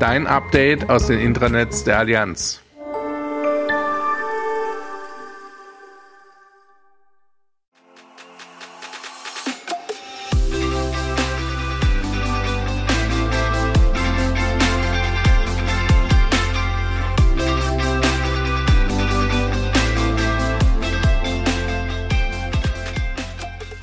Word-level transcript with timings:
Dein 0.00 0.26
Update 0.26 0.88
aus 0.88 1.08
den 1.08 1.20
Intranets 1.20 1.84
der 1.84 1.98
Allianz. 1.98 2.62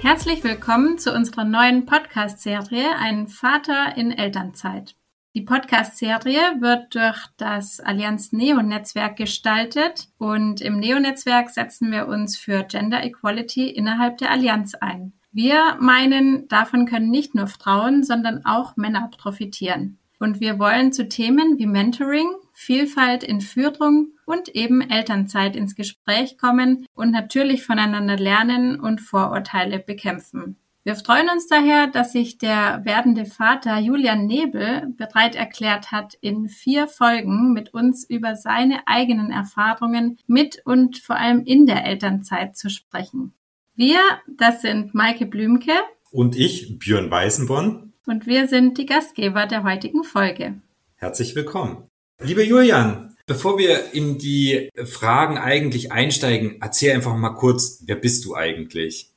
Herzlich 0.01 0.43
willkommen 0.43 0.97
zu 0.97 1.13
unserer 1.13 1.43
neuen 1.43 1.85
Podcast-Serie 1.85 2.95
Ein 2.97 3.27
Vater 3.27 3.95
in 3.95 4.11
Elternzeit. 4.11 4.95
Die 5.37 5.43
Podcast-Serie 5.43 6.61
wird 6.61 6.95
durch 6.95 7.27
das 7.37 7.79
Allianz 7.79 8.31
Neo-Netzwerk 8.31 9.17
gestaltet 9.17 10.07
und 10.17 10.61
im 10.61 10.79
Neo-Netzwerk 10.79 11.51
setzen 11.51 11.91
wir 11.91 12.07
uns 12.07 12.39
für 12.39 12.63
Gender 12.63 13.03
Equality 13.03 13.69
innerhalb 13.69 14.17
der 14.17 14.31
Allianz 14.31 14.73
ein. 14.73 15.13
Wir 15.31 15.77
meinen, 15.79 16.47
davon 16.47 16.87
können 16.87 17.11
nicht 17.11 17.35
nur 17.35 17.45
Frauen, 17.45 18.03
sondern 18.03 18.45
auch 18.47 18.77
Männer 18.77 19.11
profitieren. 19.15 19.99
Und 20.17 20.39
wir 20.39 20.57
wollen 20.57 20.91
zu 20.91 21.07
Themen 21.07 21.59
wie 21.59 21.67
Mentoring, 21.67 22.29
Vielfalt 22.53 23.23
in 23.23 23.39
Führung 23.39 24.13
und 24.25 24.49
eben 24.55 24.81
Elternzeit 24.81 25.55
ins 25.55 25.75
Gespräch 25.75 26.39
kommen 26.39 26.87
und 26.95 27.11
natürlich 27.11 27.63
voneinander 27.63 28.17
lernen 28.17 28.79
und 28.79 29.01
Vorurteile 29.01 29.77
bekämpfen. 29.77 30.57
Wir 30.87 30.95
freuen 30.95 31.27
uns 31.29 31.47
daher, 31.47 31.87
dass 31.87 32.13
sich 32.13 32.37
der 32.37 32.79
werdende 32.85 33.25
Vater 33.25 33.77
Julian 33.77 34.25
Nebel 34.25 34.87
bereit 34.95 35.35
erklärt 35.35 35.91
hat, 35.91 36.13
in 36.21 36.47
vier 36.47 36.87
Folgen 36.87 37.51
mit 37.51 37.73
uns 37.73 38.09
über 38.09 38.37
seine 38.37 38.87
eigenen 38.87 39.29
Erfahrungen 39.29 40.17
mit 40.27 40.61
und 40.63 40.97
vor 40.97 41.17
allem 41.17 41.43
in 41.43 41.65
der 41.65 41.83
Elternzeit 41.85 42.55
zu 42.55 42.69
sprechen. 42.69 43.33
Wir, 43.75 43.99
das 44.33 44.61
sind 44.61 44.95
Maike 44.95 45.25
Blümke 45.25 45.73
und 46.09 46.37
ich, 46.37 46.79
Björn 46.79 47.11
Weißenborn. 47.11 47.91
Und 48.05 48.25
wir 48.25 48.47
sind 48.47 48.77
die 48.77 48.85
Gastgeber 48.85 49.45
der 49.45 49.65
heutigen 49.65 50.05
Folge. 50.05 50.61
Herzlich 50.95 51.35
willkommen. 51.35 51.83
Lieber 52.23 52.43
Julian, 52.43 53.13
bevor 53.25 53.57
wir 53.57 53.93
in 53.93 54.19
die 54.19 54.69
Fragen 54.85 55.37
eigentlich 55.37 55.91
einsteigen, 55.91 56.61
erzähl 56.61 56.93
einfach 56.95 57.17
mal 57.17 57.31
kurz, 57.31 57.83
wer 57.85 57.97
bist 57.97 58.23
du 58.23 58.35
eigentlich? 58.35 59.11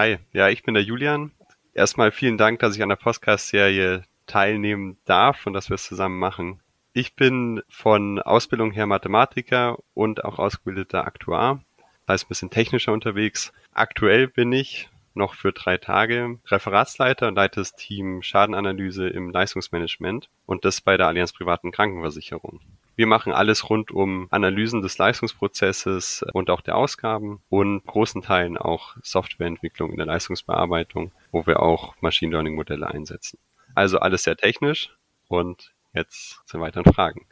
Hi, 0.00 0.16
ja, 0.32 0.48
ich 0.48 0.62
bin 0.62 0.72
der 0.72 0.82
Julian. 0.82 1.30
Erstmal 1.74 2.10
vielen 2.10 2.38
Dank, 2.38 2.60
dass 2.60 2.74
ich 2.74 2.82
an 2.82 2.88
der 2.88 2.96
Podcast-Serie 2.96 4.04
teilnehmen 4.26 4.96
darf 5.04 5.44
und 5.44 5.52
dass 5.52 5.68
wir 5.68 5.74
es 5.74 5.84
zusammen 5.84 6.18
machen. 6.18 6.60
Ich 6.94 7.16
bin 7.16 7.60
von 7.68 8.18
Ausbildung 8.18 8.70
her 8.70 8.86
Mathematiker 8.86 9.76
und 9.92 10.24
auch 10.24 10.38
ausgebildeter 10.38 11.04
Aktuar. 11.04 11.62
Das 12.06 12.14
heißt, 12.14 12.24
ein 12.24 12.28
bisschen 12.28 12.48
technischer 12.48 12.94
unterwegs. 12.94 13.52
Aktuell 13.74 14.26
bin 14.26 14.52
ich 14.52 14.88
noch 15.12 15.34
für 15.34 15.52
drei 15.52 15.76
Tage 15.76 16.38
Referatsleiter 16.46 17.28
und 17.28 17.34
leite 17.34 17.60
das 17.60 17.74
Team 17.74 18.22
Schadenanalyse 18.22 19.06
im 19.06 19.28
Leistungsmanagement 19.28 20.30
und 20.46 20.64
das 20.64 20.80
bei 20.80 20.96
der 20.96 21.08
Allianz 21.08 21.34
Privaten 21.34 21.72
Krankenversicherung. 21.72 22.60
Wir 23.00 23.06
machen 23.06 23.32
alles 23.32 23.70
rund 23.70 23.92
um 23.92 24.28
Analysen 24.30 24.82
des 24.82 24.98
Leistungsprozesses 24.98 26.22
und 26.34 26.50
auch 26.50 26.60
der 26.60 26.76
Ausgaben 26.76 27.40
und 27.48 27.82
großen 27.86 28.20
Teilen 28.20 28.58
auch 28.58 28.94
Softwareentwicklung 29.02 29.90
in 29.92 29.96
der 29.96 30.04
Leistungsbearbeitung, 30.04 31.10
wo 31.32 31.46
wir 31.46 31.62
auch 31.62 31.94
Machine 32.02 32.32
Learning 32.32 32.56
Modelle 32.56 32.86
einsetzen. 32.86 33.38
Also 33.74 34.00
alles 34.00 34.24
sehr 34.24 34.36
technisch 34.36 34.94
und 35.28 35.72
jetzt 35.94 36.42
zu 36.44 36.60
weiteren 36.60 36.92
Fragen. 36.92 37.24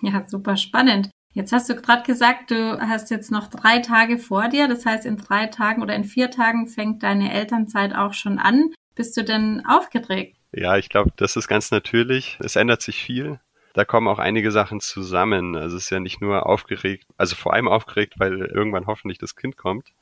Ja, 0.00 0.24
super 0.28 0.56
spannend. 0.56 1.10
Jetzt 1.32 1.50
hast 1.50 1.68
du 1.68 1.74
gerade 1.74 2.04
gesagt, 2.04 2.52
du 2.52 2.78
hast 2.80 3.10
jetzt 3.10 3.32
noch 3.32 3.48
drei 3.48 3.80
Tage 3.80 4.18
vor 4.18 4.46
dir. 4.46 4.68
Das 4.68 4.86
heißt, 4.86 5.06
in 5.06 5.16
drei 5.16 5.48
Tagen 5.48 5.82
oder 5.82 5.96
in 5.96 6.04
vier 6.04 6.30
Tagen 6.30 6.68
fängt 6.68 7.02
deine 7.02 7.32
Elternzeit 7.32 7.96
auch 7.96 8.14
schon 8.14 8.38
an. 8.38 8.72
Bist 8.94 9.16
du 9.16 9.24
denn 9.24 9.66
aufgeregt? 9.66 10.36
Ja, 10.52 10.76
ich 10.76 10.88
glaube, 10.88 11.10
das 11.16 11.34
ist 11.34 11.48
ganz 11.48 11.72
natürlich. 11.72 12.38
Es 12.38 12.54
ändert 12.54 12.80
sich 12.80 13.02
viel. 13.02 13.40
Da 13.76 13.84
kommen 13.84 14.08
auch 14.08 14.18
einige 14.18 14.50
Sachen 14.50 14.80
zusammen. 14.80 15.54
Also 15.54 15.76
es 15.76 15.84
ist 15.84 15.90
ja 15.90 16.00
nicht 16.00 16.20
nur 16.20 16.46
aufgeregt, 16.46 17.06
also 17.16 17.36
vor 17.36 17.52
allem 17.52 17.68
aufgeregt, 17.68 18.14
weil 18.16 18.38
irgendwann 18.38 18.86
hoffentlich 18.86 19.18
das 19.18 19.36
Kind 19.36 19.56
kommt. 19.56 19.92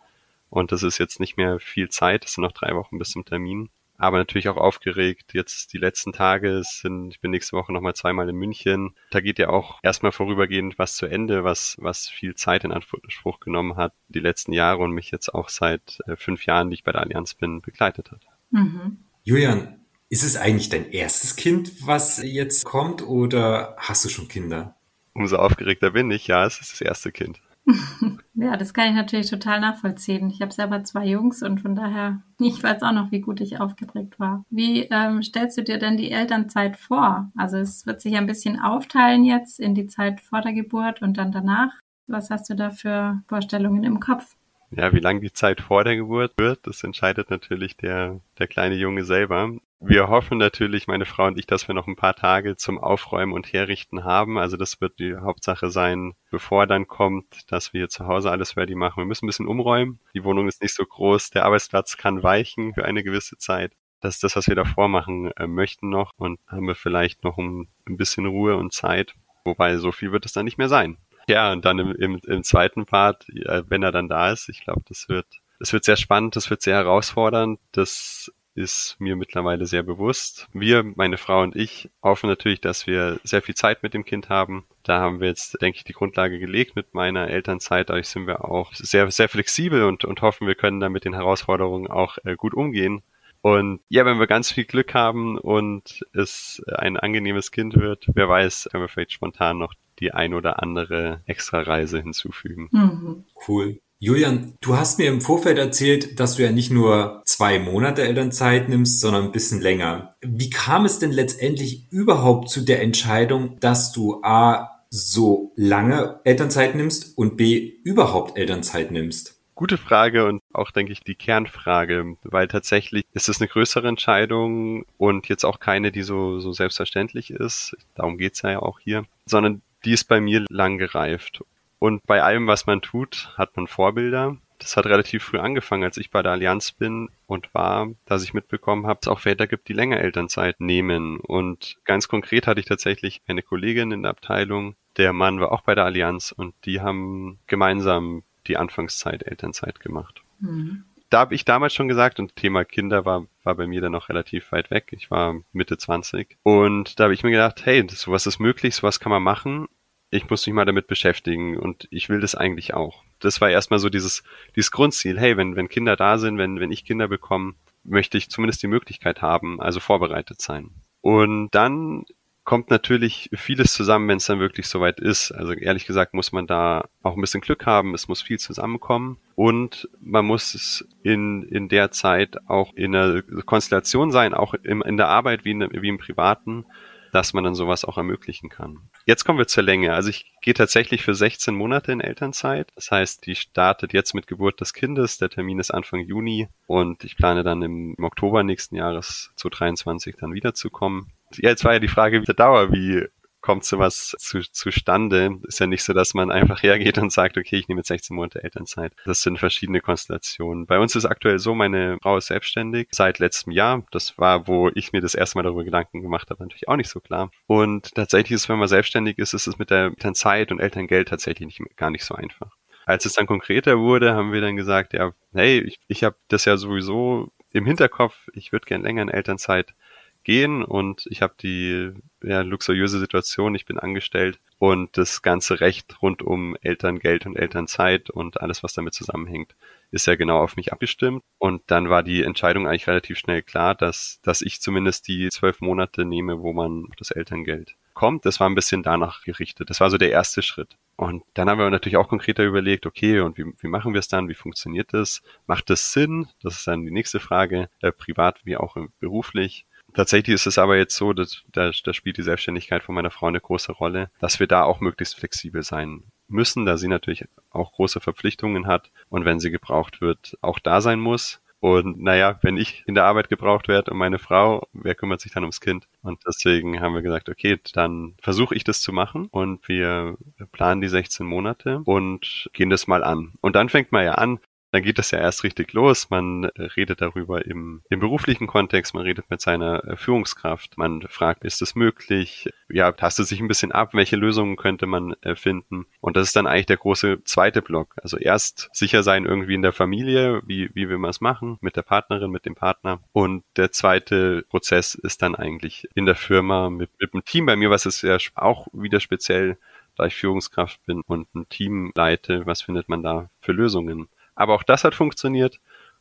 Und 0.48 0.70
das 0.70 0.82
ist 0.82 0.98
jetzt 0.98 1.18
nicht 1.18 1.36
mehr 1.36 1.58
viel 1.58 1.88
Zeit. 1.88 2.24
Es 2.24 2.34
sind 2.34 2.42
noch 2.42 2.52
drei 2.52 2.74
Wochen 2.76 2.98
bis 2.98 3.10
zum 3.10 3.24
Termin 3.24 3.70
aber 3.96 4.18
natürlich 4.18 4.48
auch 4.48 4.56
aufgeregt. 4.56 5.34
Jetzt 5.34 5.72
die 5.72 5.78
letzten 5.78 6.12
Tage 6.12 6.62
sind, 6.64 7.10
ich 7.14 7.20
bin 7.20 7.30
nächste 7.30 7.56
Woche 7.56 7.72
nochmal 7.72 7.94
zweimal 7.94 8.28
in 8.28 8.36
München. 8.36 8.94
Da 9.10 9.20
geht 9.20 9.38
ja 9.38 9.48
auch 9.48 9.78
erstmal 9.82 10.12
vorübergehend 10.12 10.78
was 10.78 10.96
zu 10.96 11.06
Ende, 11.06 11.44
was, 11.44 11.76
was 11.78 12.08
viel 12.08 12.34
Zeit 12.34 12.64
in 12.64 12.72
Anspruch 12.72 13.40
genommen 13.40 13.76
hat, 13.76 13.92
die 14.08 14.20
letzten 14.20 14.52
Jahre 14.52 14.82
und 14.82 14.92
mich 14.92 15.10
jetzt 15.10 15.32
auch 15.32 15.48
seit 15.48 15.98
äh, 16.06 16.16
fünf 16.16 16.44
Jahren, 16.46 16.70
die 16.70 16.74
ich 16.74 16.84
bei 16.84 16.92
der 16.92 17.02
Allianz 17.02 17.34
bin, 17.34 17.60
begleitet 17.60 18.10
hat. 18.10 18.22
Mhm. 18.50 18.98
Julian, 19.22 19.80
ist 20.08 20.22
es 20.22 20.36
eigentlich 20.36 20.68
dein 20.68 20.90
erstes 20.90 21.36
Kind, 21.36 21.86
was 21.86 22.22
jetzt 22.22 22.64
kommt 22.64 23.02
oder 23.02 23.76
hast 23.78 24.04
du 24.04 24.08
schon 24.08 24.28
Kinder? 24.28 24.76
Umso 25.14 25.36
aufgeregter 25.36 25.90
bin 25.90 26.10
ich, 26.10 26.26
ja, 26.26 26.44
es 26.44 26.60
ist 26.60 26.72
das 26.72 26.80
erste 26.80 27.12
Kind. 27.12 27.40
ja, 28.34 28.56
das 28.56 28.74
kann 28.74 28.88
ich 28.88 28.94
natürlich 28.94 29.30
total 29.30 29.60
nachvollziehen. 29.60 30.28
Ich 30.28 30.42
habe 30.42 30.52
selber 30.52 30.84
zwei 30.84 31.06
Jungs 31.06 31.42
und 31.42 31.60
von 31.60 31.74
daher, 31.74 32.20
ich 32.40 32.62
weiß 32.62 32.82
auch 32.82 32.92
noch, 32.92 33.10
wie 33.10 33.20
gut 33.20 33.40
ich 33.40 33.60
aufgeregt 33.60 34.20
war. 34.20 34.44
Wie 34.50 34.82
ähm, 34.90 35.22
stellst 35.22 35.56
du 35.56 35.62
dir 35.62 35.78
denn 35.78 35.96
die 35.96 36.10
Elternzeit 36.10 36.76
vor? 36.76 37.30
Also 37.36 37.56
es 37.56 37.86
wird 37.86 38.00
sich 38.00 38.16
ein 38.16 38.26
bisschen 38.26 38.60
aufteilen 38.60 39.24
jetzt 39.24 39.60
in 39.60 39.74
die 39.74 39.86
Zeit 39.86 40.20
vor 40.20 40.42
der 40.42 40.52
Geburt 40.52 41.00
und 41.00 41.16
dann 41.16 41.32
danach. 41.32 41.72
Was 42.06 42.28
hast 42.28 42.50
du 42.50 42.54
da 42.54 42.70
für 42.70 43.22
Vorstellungen 43.28 43.82
im 43.82 43.98
Kopf? 43.98 44.36
Ja, 44.76 44.92
wie 44.92 45.00
lang 45.00 45.20
die 45.20 45.32
Zeit 45.32 45.60
vor 45.60 45.84
der 45.84 45.96
Geburt 45.96 46.32
wird, 46.36 46.66
das 46.66 46.82
entscheidet 46.82 47.30
natürlich 47.30 47.76
der, 47.76 48.20
der 48.38 48.48
kleine 48.48 48.74
Junge 48.74 49.04
selber. 49.04 49.52
Wir 49.78 50.08
hoffen 50.08 50.38
natürlich, 50.38 50.86
meine 50.86 51.04
Frau 51.04 51.26
und 51.26 51.38
ich, 51.38 51.46
dass 51.46 51.68
wir 51.68 51.74
noch 51.74 51.86
ein 51.86 51.94
paar 51.94 52.16
Tage 52.16 52.56
zum 52.56 52.78
Aufräumen 52.78 53.32
und 53.32 53.52
Herrichten 53.52 54.02
haben. 54.02 54.38
Also 54.38 54.56
das 54.56 54.80
wird 54.80 54.98
die 54.98 55.14
Hauptsache 55.16 55.70
sein, 55.70 56.14
bevor 56.30 56.66
dann 56.66 56.88
kommt, 56.88 57.52
dass 57.52 57.72
wir 57.72 57.82
hier 57.82 57.88
zu 57.88 58.06
Hause 58.06 58.30
alles 58.30 58.56
ready 58.56 58.74
machen. 58.74 59.02
Wir 59.02 59.04
müssen 59.04 59.26
ein 59.26 59.28
bisschen 59.28 59.46
umräumen. 59.46 60.00
Die 60.14 60.24
Wohnung 60.24 60.48
ist 60.48 60.62
nicht 60.62 60.74
so 60.74 60.84
groß. 60.84 61.30
Der 61.30 61.44
Arbeitsplatz 61.44 61.96
kann 61.96 62.22
weichen 62.22 62.72
für 62.74 62.84
eine 62.84 63.04
gewisse 63.04 63.36
Zeit. 63.36 63.72
Das 64.00 64.14
ist 64.14 64.24
das, 64.24 64.36
was 64.36 64.48
wir 64.48 64.54
davor 64.54 64.88
machen 64.88 65.30
äh, 65.32 65.46
möchten 65.46 65.90
noch. 65.90 66.12
Und 66.16 66.40
haben 66.48 66.66
wir 66.66 66.74
vielleicht 66.74 67.22
noch 67.22 67.38
ein, 67.38 67.68
ein 67.86 67.96
bisschen 67.96 68.26
Ruhe 68.26 68.56
und 68.56 68.72
Zeit. 68.72 69.14
Wobei 69.44 69.76
so 69.76 69.92
viel 69.92 70.12
wird 70.12 70.24
es 70.24 70.32
dann 70.32 70.46
nicht 70.46 70.58
mehr 70.58 70.68
sein. 70.70 70.96
Ja, 71.28 71.52
und 71.52 71.64
dann 71.64 71.78
im, 71.78 71.94
im, 71.94 72.20
im 72.26 72.42
zweiten 72.42 72.86
Part, 72.86 73.26
wenn 73.28 73.82
er 73.82 73.92
dann 73.92 74.08
da 74.08 74.30
ist, 74.32 74.48
ich 74.48 74.62
glaube, 74.62 74.82
das 74.88 75.08
wird, 75.08 75.26
das 75.58 75.72
wird 75.72 75.84
sehr 75.84 75.96
spannend, 75.96 76.36
das 76.36 76.50
wird 76.50 76.62
sehr 76.62 76.76
herausfordernd. 76.76 77.58
Das 77.72 78.30
ist 78.54 78.96
mir 79.00 79.16
mittlerweile 79.16 79.66
sehr 79.66 79.82
bewusst. 79.82 80.48
Wir, 80.52 80.84
meine 80.84 81.16
Frau 81.16 81.42
und 81.42 81.56
ich, 81.56 81.90
hoffen 82.02 82.28
natürlich, 82.28 82.60
dass 82.60 82.86
wir 82.86 83.18
sehr 83.24 83.42
viel 83.42 83.54
Zeit 83.54 83.82
mit 83.82 83.94
dem 83.94 84.04
Kind 84.04 84.28
haben. 84.28 84.64
Da 84.84 85.00
haben 85.00 85.20
wir 85.20 85.28
jetzt, 85.28 85.60
denke 85.60 85.78
ich, 85.78 85.84
die 85.84 85.92
Grundlage 85.92 86.38
gelegt 86.38 86.76
mit 86.76 86.94
meiner 86.94 87.28
Elternzeit. 87.28 87.90
Dadurch 87.90 88.08
sind 88.08 88.26
wir 88.26 88.44
auch 88.44 88.72
sehr, 88.74 89.10
sehr 89.10 89.28
flexibel 89.28 89.84
und, 89.84 90.04
und 90.04 90.22
hoffen, 90.22 90.46
wir 90.46 90.54
können 90.54 90.80
da 90.80 90.88
mit 90.88 91.04
den 91.04 91.14
Herausforderungen 91.14 91.88
auch 91.88 92.18
äh, 92.24 92.36
gut 92.36 92.54
umgehen. 92.54 93.02
Und 93.42 93.80
ja, 93.88 94.06
wenn 94.06 94.20
wir 94.20 94.26
ganz 94.26 94.52
viel 94.52 94.64
Glück 94.64 94.94
haben 94.94 95.36
und 95.36 96.06
es 96.14 96.62
ein 96.78 96.96
angenehmes 96.96 97.50
Kind 97.50 97.76
wird, 97.76 98.06
wer 98.14 98.28
weiß, 98.28 98.68
können 98.70 98.84
wir 98.84 98.88
vielleicht 98.88 99.12
spontan 99.12 99.58
noch 99.58 99.74
die 100.00 100.12
ein 100.12 100.34
oder 100.34 100.62
andere 100.62 101.20
Extra-Reise 101.26 102.00
hinzufügen. 102.00 102.68
Mhm. 102.72 103.24
Cool. 103.48 103.78
Julian, 104.00 104.54
du 104.60 104.76
hast 104.76 104.98
mir 104.98 105.08
im 105.08 105.22
Vorfeld 105.22 105.56
erzählt, 105.56 106.20
dass 106.20 106.36
du 106.36 106.42
ja 106.42 106.52
nicht 106.52 106.70
nur 106.70 107.22
zwei 107.24 107.58
Monate 107.58 108.02
Elternzeit 108.02 108.68
nimmst, 108.68 109.00
sondern 109.00 109.24
ein 109.24 109.32
bisschen 109.32 109.62
länger. 109.62 110.14
Wie 110.20 110.50
kam 110.50 110.84
es 110.84 110.98
denn 110.98 111.10
letztendlich 111.10 111.90
überhaupt 111.90 112.50
zu 112.50 112.60
der 112.60 112.82
Entscheidung, 112.82 113.58
dass 113.60 113.92
du 113.92 114.20
A 114.22 114.82
so 114.90 115.52
lange 115.56 116.20
Elternzeit 116.24 116.74
nimmst 116.74 117.16
und 117.16 117.36
B 117.36 117.78
überhaupt 117.82 118.36
Elternzeit 118.36 118.90
nimmst? 118.90 119.40
Gute 119.54 119.78
Frage 119.78 120.26
und 120.26 120.42
auch, 120.52 120.72
denke 120.72 120.92
ich, 120.92 121.00
die 121.00 121.14
Kernfrage, 121.14 122.16
weil 122.24 122.48
tatsächlich 122.48 123.04
ist 123.12 123.28
es 123.28 123.40
eine 123.40 123.48
größere 123.48 123.86
Entscheidung 123.86 124.84
und 124.98 125.28
jetzt 125.28 125.44
auch 125.44 125.60
keine, 125.60 125.92
die 125.92 126.02
so, 126.02 126.40
so 126.40 126.52
selbstverständlich 126.52 127.30
ist. 127.30 127.76
Darum 127.94 128.18
geht's 128.18 128.42
ja 128.42 128.58
auch 128.60 128.80
hier, 128.80 129.04
sondern 129.26 129.62
die 129.84 129.92
ist 129.92 130.04
bei 130.04 130.20
mir 130.20 130.44
lang 130.48 130.78
gereift. 130.78 131.42
Und 131.78 132.04
bei 132.06 132.22
allem, 132.22 132.46
was 132.46 132.66
man 132.66 132.80
tut, 132.80 133.32
hat 133.36 133.56
man 133.56 133.66
Vorbilder. 133.66 134.36
Das 134.58 134.76
hat 134.76 134.86
relativ 134.86 135.24
früh 135.24 135.38
angefangen, 135.38 135.84
als 135.84 135.96
ich 135.96 136.10
bei 136.10 136.22
der 136.22 136.32
Allianz 136.32 136.72
bin 136.72 137.10
und 137.26 137.52
war, 137.52 137.88
dass 138.06 138.22
ich 138.22 138.32
mitbekommen 138.32 138.86
habe, 138.86 139.00
dass 139.00 139.08
es 139.08 139.12
auch 139.12 139.20
Väter 139.20 139.46
gibt, 139.46 139.68
die 139.68 139.74
länger 139.74 139.98
Elternzeit 139.98 140.60
nehmen. 140.60 141.18
Und 141.18 141.76
ganz 141.84 142.08
konkret 142.08 142.46
hatte 142.46 142.60
ich 142.60 142.66
tatsächlich 142.66 143.20
eine 143.26 143.42
Kollegin 143.42 143.90
in 143.90 144.02
der 144.02 144.12
Abteilung, 144.12 144.76
der 144.96 145.12
Mann 145.12 145.40
war 145.40 145.52
auch 145.52 145.62
bei 145.62 145.74
der 145.74 145.84
Allianz 145.84 146.32
und 146.32 146.54
die 146.64 146.80
haben 146.80 147.38
gemeinsam 147.46 148.22
die 148.46 148.56
Anfangszeit 148.56 149.22
Elternzeit 149.24 149.80
gemacht. 149.80 150.22
Mhm. 150.40 150.84
Da 151.14 151.20
habe 151.20 151.36
ich 151.36 151.44
damals 151.44 151.72
schon 151.72 151.86
gesagt, 151.86 152.18
und 152.18 152.34
Thema 152.34 152.64
Kinder 152.64 153.04
war, 153.04 153.26
war 153.44 153.54
bei 153.54 153.68
mir 153.68 153.80
dann 153.80 153.92
noch 153.92 154.08
relativ 154.08 154.50
weit 154.50 154.72
weg. 154.72 154.88
Ich 154.90 155.12
war 155.12 155.36
Mitte 155.52 155.78
20. 155.78 156.38
Und 156.42 156.98
da 156.98 157.04
habe 157.04 157.14
ich 157.14 157.22
mir 157.22 157.30
gedacht, 157.30 157.64
hey, 157.64 157.86
sowas 157.88 158.26
ist 158.26 158.40
möglich, 158.40 158.74
sowas 158.74 158.98
kann 158.98 159.10
man 159.10 159.22
machen 159.22 159.68
ich 160.14 160.30
muss 160.30 160.46
mich 160.46 160.54
mal 160.54 160.64
damit 160.64 160.86
beschäftigen 160.86 161.58
und 161.58 161.88
ich 161.90 162.08
will 162.08 162.20
das 162.20 162.36
eigentlich 162.36 162.72
auch. 162.72 163.02
Das 163.18 163.40
war 163.40 163.50
erstmal 163.50 163.80
so 163.80 163.88
dieses, 163.88 164.22
dieses 164.54 164.70
Grundziel. 164.70 165.18
Hey, 165.18 165.36
wenn, 165.36 165.56
wenn 165.56 165.68
Kinder 165.68 165.96
da 165.96 166.18
sind, 166.18 166.38
wenn, 166.38 166.60
wenn 166.60 166.70
ich 166.70 166.84
Kinder 166.84 167.08
bekomme, 167.08 167.54
möchte 167.82 168.16
ich 168.16 168.30
zumindest 168.30 168.62
die 168.62 168.68
Möglichkeit 168.68 169.22
haben, 169.22 169.60
also 169.60 169.80
vorbereitet 169.80 170.40
sein. 170.40 170.70
Und 171.00 171.50
dann 171.50 172.04
kommt 172.44 172.70
natürlich 172.70 173.30
vieles 173.34 173.72
zusammen, 173.72 174.08
wenn 174.08 174.18
es 174.18 174.26
dann 174.26 174.38
wirklich 174.38 174.68
soweit 174.68 175.00
ist. 175.00 175.32
Also 175.32 175.52
ehrlich 175.54 175.86
gesagt 175.86 176.14
muss 176.14 176.32
man 176.32 176.46
da 176.46 176.88
auch 177.02 177.16
ein 177.16 177.20
bisschen 177.20 177.40
Glück 177.40 177.66
haben, 177.66 177.94
es 177.94 178.06
muss 178.06 178.22
viel 178.22 178.38
zusammenkommen 178.38 179.18
und 179.34 179.88
man 180.00 180.26
muss 180.26 180.54
es 180.54 180.86
in, 181.02 181.42
in 181.44 181.68
der 181.68 181.90
Zeit 181.90 182.36
auch 182.48 182.74
in 182.74 182.94
einer 182.94 183.22
Konstellation 183.22 184.10
sein, 184.10 184.34
auch 184.34 184.54
im, 184.54 184.82
in 184.82 184.96
der 184.96 185.08
Arbeit 185.08 185.44
wie, 185.44 185.52
in, 185.52 185.68
wie 185.72 185.88
im 185.88 185.98
Privaten, 185.98 186.66
dass 187.14 187.32
man 187.32 187.44
dann 187.44 187.54
sowas 187.54 187.84
auch 187.84 187.96
ermöglichen 187.96 188.48
kann. 188.50 188.78
Jetzt 189.06 189.24
kommen 189.24 189.38
wir 189.38 189.46
zur 189.46 189.62
Länge. 189.62 189.94
Also 189.94 190.10
ich 190.10 190.32
gehe 190.42 190.52
tatsächlich 190.52 191.02
für 191.02 191.14
16 191.14 191.54
Monate 191.54 191.92
in 191.92 192.00
Elternzeit. 192.00 192.72
Das 192.74 192.90
heißt, 192.90 193.24
die 193.26 193.36
startet 193.36 193.92
jetzt 193.92 194.14
mit 194.14 194.26
Geburt 194.26 194.60
des 194.60 194.74
Kindes. 194.74 195.18
Der 195.18 195.30
Termin 195.30 195.60
ist 195.60 195.70
Anfang 195.70 196.00
Juni 196.00 196.48
und 196.66 197.04
ich 197.04 197.16
plane 197.16 197.44
dann 197.44 197.62
im, 197.62 197.94
Oktober 198.02 198.42
nächsten 198.42 198.74
Jahres 198.74 199.30
zu 199.36 199.48
23 199.48 200.16
dann 200.16 200.34
wiederzukommen. 200.34 201.12
Ja, 201.38 201.50
jetzt 201.50 201.64
war 201.64 201.74
ja 201.74 201.78
die 201.78 201.88
Frage 201.88 202.20
wie 202.20 202.26
der 202.26 202.34
Dauer, 202.34 202.72
wie 202.72 203.06
kommt 203.44 203.66
sowas 203.66 204.16
zu, 204.18 204.40
zustande. 204.40 205.38
Ist 205.46 205.60
ja 205.60 205.66
nicht 205.66 205.82
so, 205.82 205.92
dass 205.92 206.14
man 206.14 206.30
einfach 206.30 206.62
hergeht 206.62 206.96
und 206.96 207.12
sagt, 207.12 207.36
okay, 207.36 207.56
ich 207.56 207.68
nehme 207.68 207.80
jetzt 207.80 207.88
16 207.88 208.16
Monate 208.16 208.42
Elternzeit. 208.42 208.94
Das 209.04 209.20
sind 209.20 209.38
verschiedene 209.38 209.82
Konstellationen. 209.82 210.64
Bei 210.64 210.78
uns 210.78 210.96
ist 210.96 211.04
aktuell 211.04 211.38
so, 211.38 211.54
meine 211.54 211.98
Frau 212.00 212.16
ist 212.16 212.28
selbstständig 212.28 212.88
seit 212.92 213.18
letztem 213.18 213.52
Jahr. 213.52 213.84
Das 213.90 214.16
war, 214.16 214.48
wo 214.48 214.70
ich 214.74 214.94
mir 214.94 215.02
das 215.02 215.14
erste 215.14 215.36
Mal 215.36 215.42
darüber 215.42 215.62
Gedanken 215.62 216.00
gemacht 216.00 216.30
habe, 216.30 216.42
natürlich 216.42 216.68
auch 216.68 216.76
nicht 216.76 216.88
so 216.88 217.00
klar. 217.00 217.30
Und 217.46 217.94
tatsächlich 217.94 218.32
ist, 218.32 218.48
wenn 218.48 218.58
man 218.58 218.68
selbstständig 218.68 219.18
ist, 219.18 219.34
ist 219.34 219.46
es 219.46 219.58
mit 219.58 219.68
der 219.68 219.88
Elternzeit 219.88 220.50
und 220.50 220.60
Elterngeld 220.60 221.08
tatsächlich 221.08 221.46
nicht, 221.46 221.76
gar 221.76 221.90
nicht 221.90 222.06
so 222.06 222.14
einfach. 222.14 222.50
Als 222.86 223.04
es 223.04 223.12
dann 223.12 223.26
konkreter 223.26 223.78
wurde, 223.78 224.14
haben 224.14 224.32
wir 224.32 224.40
dann 224.40 224.56
gesagt, 224.56 224.94
ja, 224.94 225.12
hey, 225.34 225.60
ich, 225.60 225.80
ich 225.86 226.02
habe 226.02 226.16
das 226.28 226.46
ja 226.46 226.56
sowieso 226.56 227.30
im 227.50 227.66
Hinterkopf, 227.66 228.16
ich 228.32 228.52
würde 228.52 228.64
gern 228.64 228.82
länger 228.82 229.02
in 229.02 229.10
Elternzeit 229.10 229.74
gehen 230.24 230.64
und 230.64 231.06
ich 231.10 231.22
habe 231.22 231.34
die 231.40 231.92
ja, 232.22 232.40
luxuriöse 232.40 232.98
Situation, 232.98 233.54
ich 233.54 233.66
bin 233.66 233.78
angestellt 233.78 234.40
und 234.58 234.96
das 234.96 235.22
ganze 235.22 235.60
Recht 235.60 236.00
rund 236.02 236.22
um 236.22 236.56
Elterngeld 236.62 237.26
und 237.26 237.36
Elternzeit 237.36 238.10
und 238.10 238.40
alles, 238.40 238.62
was 238.62 238.72
damit 238.72 238.94
zusammenhängt, 238.94 239.54
ist 239.90 240.06
ja 240.06 240.16
genau 240.16 240.38
auf 240.38 240.56
mich 240.56 240.72
abgestimmt. 240.72 241.22
Und 241.38 241.62
dann 241.66 241.88
war 241.88 242.02
die 242.02 242.22
Entscheidung 242.22 242.66
eigentlich 242.66 242.88
relativ 242.88 243.18
schnell 243.18 243.42
klar, 243.42 243.74
dass, 243.74 244.20
dass 244.22 244.42
ich 244.42 244.60
zumindest 244.60 245.06
die 245.06 245.28
zwölf 245.28 245.60
Monate 245.60 246.04
nehme, 246.04 246.40
wo 246.40 246.52
man 246.52 246.88
das 246.98 247.10
Elterngeld 247.10 247.76
kommt. 247.92 248.26
Das 248.26 248.40
war 248.40 248.48
ein 248.48 248.56
bisschen 248.56 248.82
danach 248.82 249.22
gerichtet. 249.22 249.70
Das 249.70 249.80
war 249.80 249.90
so 249.90 249.98
der 249.98 250.10
erste 250.10 250.42
Schritt. 250.42 250.76
Und 250.96 251.22
dann 251.34 251.48
haben 251.48 251.58
wir 251.58 251.70
natürlich 251.70 251.96
auch 251.96 252.08
konkreter 252.08 252.44
überlegt, 252.44 252.86
okay, 252.86 253.20
und 253.20 253.38
wie, 253.38 253.44
wie 253.60 253.68
machen 253.68 253.92
wir 253.94 254.00
es 254.00 254.08
dann? 254.08 254.28
Wie 254.28 254.34
funktioniert 254.34 254.92
das? 254.92 255.22
Macht 255.46 255.70
das 255.70 255.92
Sinn? 255.92 256.28
Das 256.42 256.56
ist 256.56 256.66
dann 256.66 256.84
die 256.84 256.92
nächste 256.92 257.20
Frage, 257.20 257.68
äh, 257.80 257.92
privat 257.92 258.40
wie 258.44 258.56
auch 258.56 258.76
beruflich. 258.98 259.66
Tatsächlich 259.94 260.34
ist 260.34 260.46
es 260.46 260.58
aber 260.58 260.76
jetzt 260.76 260.96
so, 260.96 261.12
dass 261.12 261.44
da, 261.52 261.70
da 261.84 261.94
spielt 261.94 262.18
die 262.18 262.22
Selbstständigkeit 262.22 262.82
von 262.82 262.94
meiner 262.94 263.10
Frau 263.12 263.28
eine 263.28 263.40
große 263.40 263.72
Rolle, 263.72 264.10
dass 264.18 264.40
wir 264.40 264.48
da 264.48 264.64
auch 264.64 264.80
möglichst 264.80 265.16
flexibel 265.16 265.62
sein 265.62 266.02
müssen, 266.26 266.66
da 266.66 266.76
sie 266.76 266.88
natürlich 266.88 267.24
auch 267.50 267.72
große 267.72 268.00
Verpflichtungen 268.00 268.66
hat 268.66 268.90
und 269.08 269.24
wenn 269.24 269.40
sie 269.40 269.50
gebraucht 269.50 270.00
wird, 270.00 270.36
auch 270.40 270.58
da 270.58 270.80
sein 270.80 270.98
muss. 270.98 271.40
Und 271.60 271.98
naja, 272.02 272.38
wenn 272.42 272.58
ich 272.58 272.82
in 272.86 272.94
der 272.94 273.04
Arbeit 273.04 273.30
gebraucht 273.30 273.68
werde 273.68 273.92
und 273.92 273.96
meine 273.96 274.18
Frau, 274.18 274.68
wer 274.74 274.94
kümmert 274.94 275.22
sich 275.22 275.32
dann 275.32 275.44
ums 275.44 275.62
Kind? 275.62 275.88
Und 276.02 276.20
deswegen 276.26 276.80
haben 276.80 276.94
wir 276.94 277.00
gesagt, 277.00 277.30
okay, 277.30 277.58
dann 277.72 278.16
versuche 278.20 278.54
ich 278.54 278.64
das 278.64 278.82
zu 278.82 278.92
machen 278.92 279.28
und 279.30 279.66
wir 279.66 280.18
planen 280.52 280.82
die 280.82 280.88
16 280.88 281.24
Monate 281.24 281.80
und 281.84 282.50
gehen 282.52 282.68
das 282.68 282.86
mal 282.86 283.02
an. 283.02 283.32
Und 283.40 283.56
dann 283.56 283.70
fängt 283.70 283.92
man 283.92 284.04
ja 284.04 284.12
an, 284.12 284.40
dann 284.74 284.82
geht 284.82 284.98
das 284.98 285.12
ja 285.12 285.20
erst 285.20 285.44
richtig 285.44 285.72
los. 285.72 286.10
Man 286.10 286.46
redet 286.46 287.00
darüber 287.00 287.46
im, 287.46 287.82
im 287.90 288.00
beruflichen 288.00 288.48
Kontext, 288.48 288.92
man 288.92 289.04
redet 289.04 289.30
mit 289.30 289.40
seiner 289.40 289.84
äh, 289.84 289.96
Führungskraft, 289.96 290.76
man 290.76 291.02
fragt, 291.08 291.44
ist 291.44 291.62
es 291.62 291.76
möglich? 291.76 292.48
Ja, 292.68 292.90
tastet 292.90 293.28
sich 293.28 293.38
ein 293.40 293.46
bisschen 293.46 293.70
ab, 293.70 293.94
welche 293.94 294.16
Lösungen 294.16 294.56
könnte 294.56 294.86
man 294.86 295.14
äh, 295.22 295.36
finden? 295.36 295.86
Und 296.00 296.16
das 296.16 296.26
ist 296.26 296.36
dann 296.36 296.48
eigentlich 296.48 296.66
der 296.66 296.78
große 296.78 297.22
zweite 297.22 297.62
Block. 297.62 297.94
Also 298.02 298.18
erst 298.18 298.68
sicher 298.72 299.04
sein 299.04 299.26
irgendwie 299.26 299.54
in 299.54 299.62
der 299.62 299.72
Familie, 299.72 300.42
wie, 300.44 300.70
wie 300.74 300.88
will 300.88 300.98
man 300.98 301.10
es 301.10 301.20
machen, 301.20 301.56
mit 301.60 301.76
der 301.76 301.82
Partnerin, 301.82 302.32
mit 302.32 302.44
dem 302.44 302.56
Partner. 302.56 303.00
Und 303.12 303.44
der 303.56 303.70
zweite 303.70 304.42
Prozess 304.48 304.96
ist 304.96 305.22
dann 305.22 305.36
eigentlich 305.36 305.88
in 305.94 306.04
der 306.04 306.16
Firma 306.16 306.68
mit, 306.68 306.90
mit 306.98 307.14
dem 307.14 307.24
Team. 307.24 307.46
Bei 307.46 307.54
mir 307.54 307.70
was 307.70 307.86
ist 307.86 308.02
ja 308.02 308.16
auch 308.34 308.66
wieder 308.72 308.98
speziell, 308.98 309.56
da 309.96 310.06
ich 310.06 310.16
Führungskraft 310.16 310.84
bin 310.84 311.02
und 311.02 311.32
ein 311.36 311.48
Team 311.48 311.92
leite, 311.94 312.44
was 312.44 312.62
findet 312.62 312.88
man 312.88 313.04
da 313.04 313.30
für 313.40 313.52
Lösungen? 313.52 314.08
Aber 314.34 314.54
auch 314.54 314.62
das 314.62 314.84
hat 314.84 314.94
funktioniert. 314.94 315.60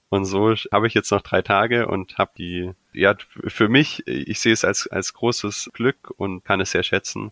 Und 0.09 0.25
so 0.25 0.53
habe 0.71 0.87
ich 0.87 0.93
jetzt 0.93 1.11
noch 1.11 1.21
drei 1.21 1.41
Tage 1.41 1.87
und 1.87 2.17
habe 2.17 2.31
die, 2.37 2.71
ja, 2.93 3.15
für 3.47 3.67
mich, 3.67 4.07
ich 4.07 4.39
sehe 4.39 4.53
es 4.53 4.63
als, 4.63 4.87
als 4.87 5.13
großes 5.13 5.71
Glück 5.73 6.11
und 6.17 6.45
kann 6.45 6.61
es 6.61 6.71
sehr 6.71 6.83
schätzen, 6.83 7.31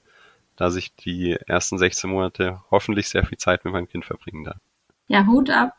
dass 0.55 0.75
ich 0.75 0.93
die 0.95 1.37
ersten 1.47 1.77
16 1.77 2.09
Monate 2.09 2.61
hoffentlich 2.71 3.07
sehr 3.09 3.25
viel 3.25 3.37
Zeit 3.37 3.65
mit 3.65 3.73
meinem 3.73 3.87
Kind 3.87 4.05
verbringen 4.05 4.43
darf. 4.43 4.57
Ja, 5.07 5.25
Hut 5.27 5.49
ab. 5.49 5.75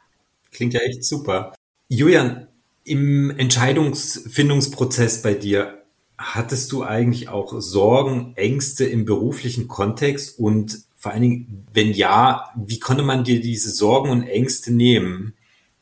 Klingt 0.53 0.75
ja 0.75 0.81
echt 0.81 1.05
super. 1.05 1.55
Julian, 1.89 2.47
im 2.85 3.31
Entscheidungsfindungsprozess 3.31 5.23
bei 5.23 5.35
dir, 5.35 5.83
hattest 6.19 6.71
du 6.73 6.85
eigentlich 6.85 7.29
auch 7.29 7.61
Sorgen, 7.61 8.33
Ängste 8.37 8.85
im 8.85 9.05
beruflichen 9.05 9.69
Kontext 9.69 10.39
und 10.39 10.79
vor 11.03 11.11
allen 11.11 11.23
Dingen, 11.23 11.67
wenn 11.73 11.91
ja, 11.91 12.53
wie 12.55 12.79
konnte 12.79 13.03
man 13.03 13.25
dir 13.25 13.41
diese 13.41 13.71
Sorgen 13.71 14.11
und 14.11 14.23
Ängste 14.23 14.73
nehmen? 14.73 15.35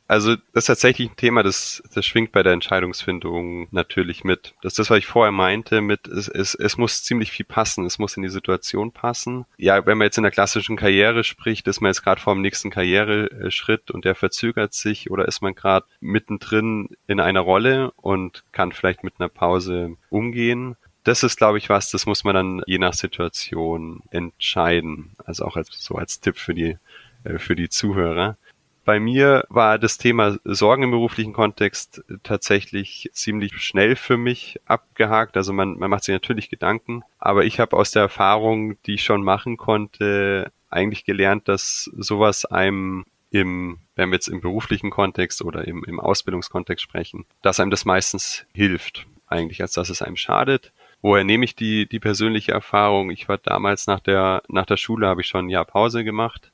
Also 0.08 0.34
das 0.54 0.64
ist 0.64 0.66
tatsächlich 0.66 1.10
ein 1.10 1.16
Thema, 1.16 1.42
das, 1.42 1.82
das 1.94 2.06
schwingt 2.06 2.32
bei 2.32 2.42
der 2.42 2.54
Entscheidungsfindung 2.54 3.68
natürlich 3.70 4.24
mit. 4.24 4.54
Das 4.62 4.72
ist 4.72 4.78
das, 4.78 4.90
was 4.90 4.98
ich 4.98 5.06
vorher 5.06 5.30
meinte, 5.30 5.82
mit 5.82 6.08
es, 6.08 6.26
es, 6.26 6.54
es 6.54 6.78
muss 6.78 7.04
ziemlich 7.04 7.30
viel 7.30 7.44
passen, 7.44 7.84
es 7.84 7.98
muss 7.98 8.16
in 8.16 8.22
die 8.22 8.30
Situation 8.30 8.92
passen. 8.92 9.44
Ja, 9.58 9.84
wenn 9.84 9.98
man 9.98 10.06
jetzt 10.06 10.16
in 10.16 10.24
der 10.24 10.32
klassischen 10.32 10.76
Karriere 10.76 11.22
spricht, 11.22 11.68
ist 11.68 11.82
man 11.82 11.90
jetzt 11.90 12.02
gerade 12.02 12.20
vor 12.20 12.34
dem 12.34 12.40
nächsten 12.40 12.70
Karriereschritt 12.70 13.90
und 13.90 14.06
der 14.06 14.14
verzögert 14.14 14.72
sich 14.72 15.10
oder 15.10 15.28
ist 15.28 15.42
man 15.42 15.54
gerade 15.54 15.86
mittendrin 16.00 16.88
in 17.06 17.20
einer 17.20 17.40
Rolle 17.40 17.92
und 17.92 18.42
kann 18.52 18.72
vielleicht 18.72 19.04
mit 19.04 19.14
einer 19.18 19.28
Pause 19.28 19.96
umgehen 20.08 20.76
das 21.04 21.22
ist, 21.22 21.36
glaube 21.36 21.58
ich, 21.58 21.68
was, 21.68 21.90
das 21.90 22.06
muss 22.06 22.24
man 22.24 22.34
dann 22.34 22.62
je 22.66 22.78
nach 22.78 22.94
Situation 22.94 24.02
entscheiden. 24.10 25.12
Also 25.24 25.44
auch 25.44 25.56
als, 25.56 25.68
so 25.72 25.94
als 25.94 26.20
Tipp 26.20 26.36
für 26.36 26.54
die, 26.54 26.76
äh, 27.24 27.38
für 27.38 27.56
die 27.56 27.68
Zuhörer. 27.68 28.36
Bei 28.84 28.98
mir 28.98 29.44
war 29.48 29.78
das 29.78 29.98
Thema 29.98 30.38
Sorgen 30.44 30.84
im 30.84 30.90
beruflichen 30.90 31.32
Kontext 31.32 32.02
tatsächlich 32.22 33.10
ziemlich 33.12 33.52
schnell 33.62 33.94
für 33.94 34.16
mich 34.16 34.58
abgehakt. 34.64 35.36
Also 35.36 35.52
man, 35.52 35.78
man 35.78 35.90
macht 35.90 36.04
sich 36.04 36.12
natürlich 36.12 36.48
Gedanken, 36.50 37.02
aber 37.18 37.44
ich 37.44 37.60
habe 37.60 37.76
aus 37.76 37.92
der 37.92 38.02
Erfahrung, 38.02 38.82
die 38.84 38.94
ich 38.94 39.04
schon 39.04 39.22
machen 39.22 39.56
konnte, 39.58 40.50
eigentlich 40.70 41.04
gelernt, 41.04 41.46
dass 41.46 41.90
sowas 41.96 42.46
einem 42.46 43.04
im, 43.30 43.78
wenn 43.94 44.08
wir 44.08 44.16
jetzt 44.16 44.28
im 44.28 44.40
beruflichen 44.40 44.90
Kontext 44.90 45.42
oder 45.42 45.66
im, 45.66 45.84
im 45.84 46.00
Ausbildungskontext 46.00 46.82
sprechen, 46.82 47.26
dass 47.42 47.60
einem 47.60 47.70
das 47.70 47.84
meistens 47.84 48.44
hilft, 48.52 49.06
eigentlich, 49.26 49.62
als 49.62 49.72
dass 49.72 49.90
es 49.90 50.02
einem 50.02 50.16
schadet. 50.16 50.72
Woher 51.02 51.24
nehme 51.24 51.44
ich 51.44 51.56
die, 51.56 51.86
die 51.86 52.00
persönliche 52.00 52.52
Erfahrung? 52.52 53.10
Ich 53.10 53.28
war 53.28 53.38
damals 53.38 53.86
nach 53.86 54.00
der, 54.00 54.42
nach 54.48 54.66
der 54.66 54.76
Schule, 54.76 55.06
habe 55.06 55.22
ich 55.22 55.28
schon 55.28 55.46
ein 55.46 55.50
Jahr 55.50 55.64
Pause 55.64 56.04
gemacht 56.04 56.50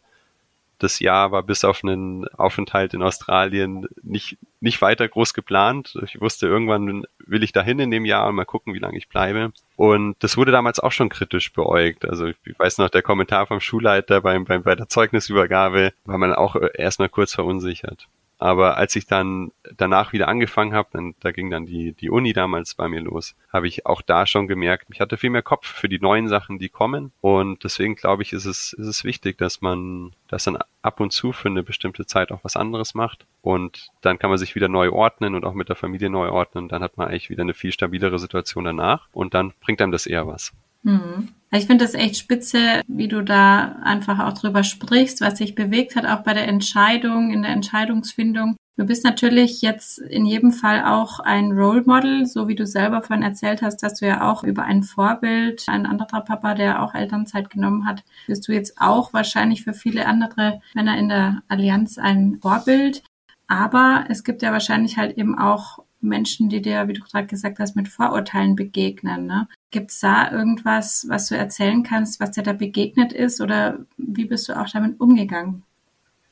das 0.78 1.00
Jahr 1.00 1.32
war 1.32 1.42
bis 1.42 1.64
auf 1.64 1.82
einen 1.82 2.28
Aufenthalt 2.28 2.92
in 2.94 3.02
Australien 3.02 3.86
nicht, 4.02 4.36
nicht 4.60 4.82
weiter 4.82 5.08
groß 5.08 5.32
geplant. 5.32 5.98
Ich 6.04 6.20
wusste, 6.20 6.46
irgendwann 6.46 7.06
will 7.18 7.42
ich 7.42 7.52
dahin 7.52 7.78
in 7.78 7.90
dem 7.90 8.04
Jahr 8.04 8.28
und 8.28 8.34
mal 8.34 8.44
gucken, 8.44 8.74
wie 8.74 8.78
lange 8.78 8.98
ich 8.98 9.08
bleibe. 9.08 9.52
Und 9.76 10.16
das 10.20 10.36
wurde 10.36 10.52
damals 10.52 10.80
auch 10.80 10.92
schon 10.92 11.08
kritisch 11.08 11.52
beäugt. 11.52 12.04
Also 12.04 12.26
ich 12.26 12.36
weiß 12.58 12.78
noch, 12.78 12.90
der 12.90 13.02
Kommentar 13.02 13.46
vom 13.46 13.60
Schulleiter 13.60 14.20
beim, 14.20 14.44
beim, 14.44 14.62
bei 14.62 14.74
der 14.74 14.88
Zeugnisübergabe 14.88 15.92
war 16.04 16.18
man 16.18 16.34
auch 16.34 16.56
erstmal 16.74 17.08
kurz 17.08 17.34
verunsichert. 17.34 18.06
Aber 18.38 18.76
als 18.76 18.94
ich 18.96 19.06
dann 19.06 19.52
danach 19.76 20.12
wieder 20.12 20.28
angefangen 20.28 20.74
habe, 20.74 21.14
da 21.20 21.32
ging 21.32 21.50
dann 21.50 21.64
die, 21.64 21.92
die 21.92 22.10
Uni 22.10 22.32
damals 22.32 22.74
bei 22.74 22.88
mir 22.88 23.00
los, 23.00 23.34
habe 23.50 23.66
ich 23.66 23.86
auch 23.86 24.02
da 24.02 24.26
schon 24.26 24.46
gemerkt, 24.46 24.88
ich 24.92 25.00
hatte 25.00 25.16
viel 25.16 25.30
mehr 25.30 25.42
Kopf 25.42 25.66
für 25.66 25.88
die 25.88 25.98
neuen 25.98 26.28
Sachen, 26.28 26.58
die 26.58 26.68
kommen. 26.68 27.12
Und 27.20 27.64
deswegen 27.64 27.94
glaube 27.94 28.22
ich, 28.22 28.32
ist 28.32 28.44
es, 28.44 28.74
ist 28.74 28.86
es 28.86 29.04
wichtig, 29.04 29.38
dass 29.38 29.62
man, 29.62 30.12
dass 30.28 30.44
dann 30.44 30.58
ab 30.82 31.00
und 31.00 31.12
zu 31.12 31.32
für 31.32 31.48
eine 31.48 31.62
bestimmte 31.62 32.04
Zeit 32.04 32.30
auch 32.30 32.44
was 32.44 32.56
anderes 32.56 32.94
macht. 32.94 33.26
Und 33.40 33.90
dann 34.02 34.18
kann 34.18 34.30
man 34.30 34.38
sich 34.38 34.54
wieder 34.54 34.68
neu 34.68 34.90
ordnen 34.90 35.34
und 35.34 35.44
auch 35.44 35.54
mit 35.54 35.68
der 35.68 35.76
Familie 35.76 36.10
neu 36.10 36.28
ordnen. 36.28 36.68
Dann 36.68 36.82
hat 36.82 36.98
man 36.98 37.08
eigentlich 37.08 37.30
wieder 37.30 37.42
eine 37.42 37.54
viel 37.54 37.72
stabilere 37.72 38.18
Situation 38.18 38.64
danach. 38.64 39.08
Und 39.12 39.34
dann 39.34 39.52
bringt 39.60 39.80
einem 39.80 39.92
das 39.92 40.06
eher 40.06 40.26
was. 40.26 40.52
Hm. 40.86 41.28
Ich 41.52 41.66
finde 41.66 41.84
das 41.84 41.94
echt 41.94 42.16
spitze, 42.16 42.82
wie 42.88 43.08
du 43.08 43.22
da 43.22 43.76
einfach 43.82 44.18
auch 44.20 44.32
drüber 44.32 44.64
sprichst, 44.64 45.20
was 45.20 45.38
sich 45.38 45.54
bewegt 45.54 45.96
hat, 45.96 46.04
auch 46.04 46.22
bei 46.22 46.34
der 46.34 46.48
Entscheidung, 46.48 47.30
in 47.32 47.42
der 47.42 47.52
Entscheidungsfindung. 47.52 48.56
Du 48.76 48.84
bist 48.84 49.04
natürlich 49.04 49.62
jetzt 49.62 49.98
in 49.98 50.26
jedem 50.26 50.52
Fall 50.52 50.84
auch 50.84 51.18
ein 51.20 51.52
Role 51.52 51.82
Model, 51.86 52.26
so 52.26 52.46
wie 52.46 52.54
du 52.54 52.66
selber 52.66 53.02
vorhin 53.02 53.24
erzählt 53.24 53.62
hast, 53.62 53.82
dass 53.82 53.94
du 53.94 54.06
ja 54.06 54.30
auch 54.30 54.44
über 54.44 54.64
ein 54.64 54.82
Vorbild, 54.82 55.64
ein 55.68 55.86
anderer 55.86 56.20
Papa, 56.20 56.54
der 56.54 56.82
auch 56.82 56.94
Elternzeit 56.94 57.48
genommen 57.48 57.86
hat, 57.86 58.04
bist 58.26 58.46
du 58.46 58.52
jetzt 58.52 58.74
auch 58.78 59.14
wahrscheinlich 59.14 59.64
für 59.64 59.72
viele 59.72 60.06
andere 60.06 60.60
Männer 60.74 60.98
in 60.98 61.08
der 61.08 61.42
Allianz 61.48 61.96
ein 61.96 62.38
Vorbild. 62.42 63.02
Aber 63.46 64.04
es 64.10 64.24
gibt 64.24 64.42
ja 64.42 64.52
wahrscheinlich 64.52 64.98
halt 64.98 65.16
eben 65.16 65.38
auch 65.38 65.78
Menschen, 66.00 66.48
die 66.48 66.60
dir, 66.60 66.86
wie 66.88 66.92
du 66.92 67.00
gerade 67.00 67.26
gesagt 67.26 67.58
hast, 67.58 67.76
mit 67.76 67.88
Vorurteilen 67.88 68.56
begegnen. 68.56 69.26
Ne? 69.26 69.48
Gibt 69.70 69.90
es 69.90 70.00
da 70.00 70.30
irgendwas, 70.30 71.06
was 71.08 71.28
du 71.28 71.36
erzählen 71.36 71.82
kannst, 71.82 72.20
was 72.20 72.30
dir 72.30 72.42
da 72.42 72.52
begegnet 72.52 73.12
ist 73.12 73.40
oder 73.40 73.78
wie 73.96 74.24
bist 74.24 74.48
du 74.48 74.58
auch 74.58 74.68
damit 74.70 75.00
umgegangen? 75.00 75.64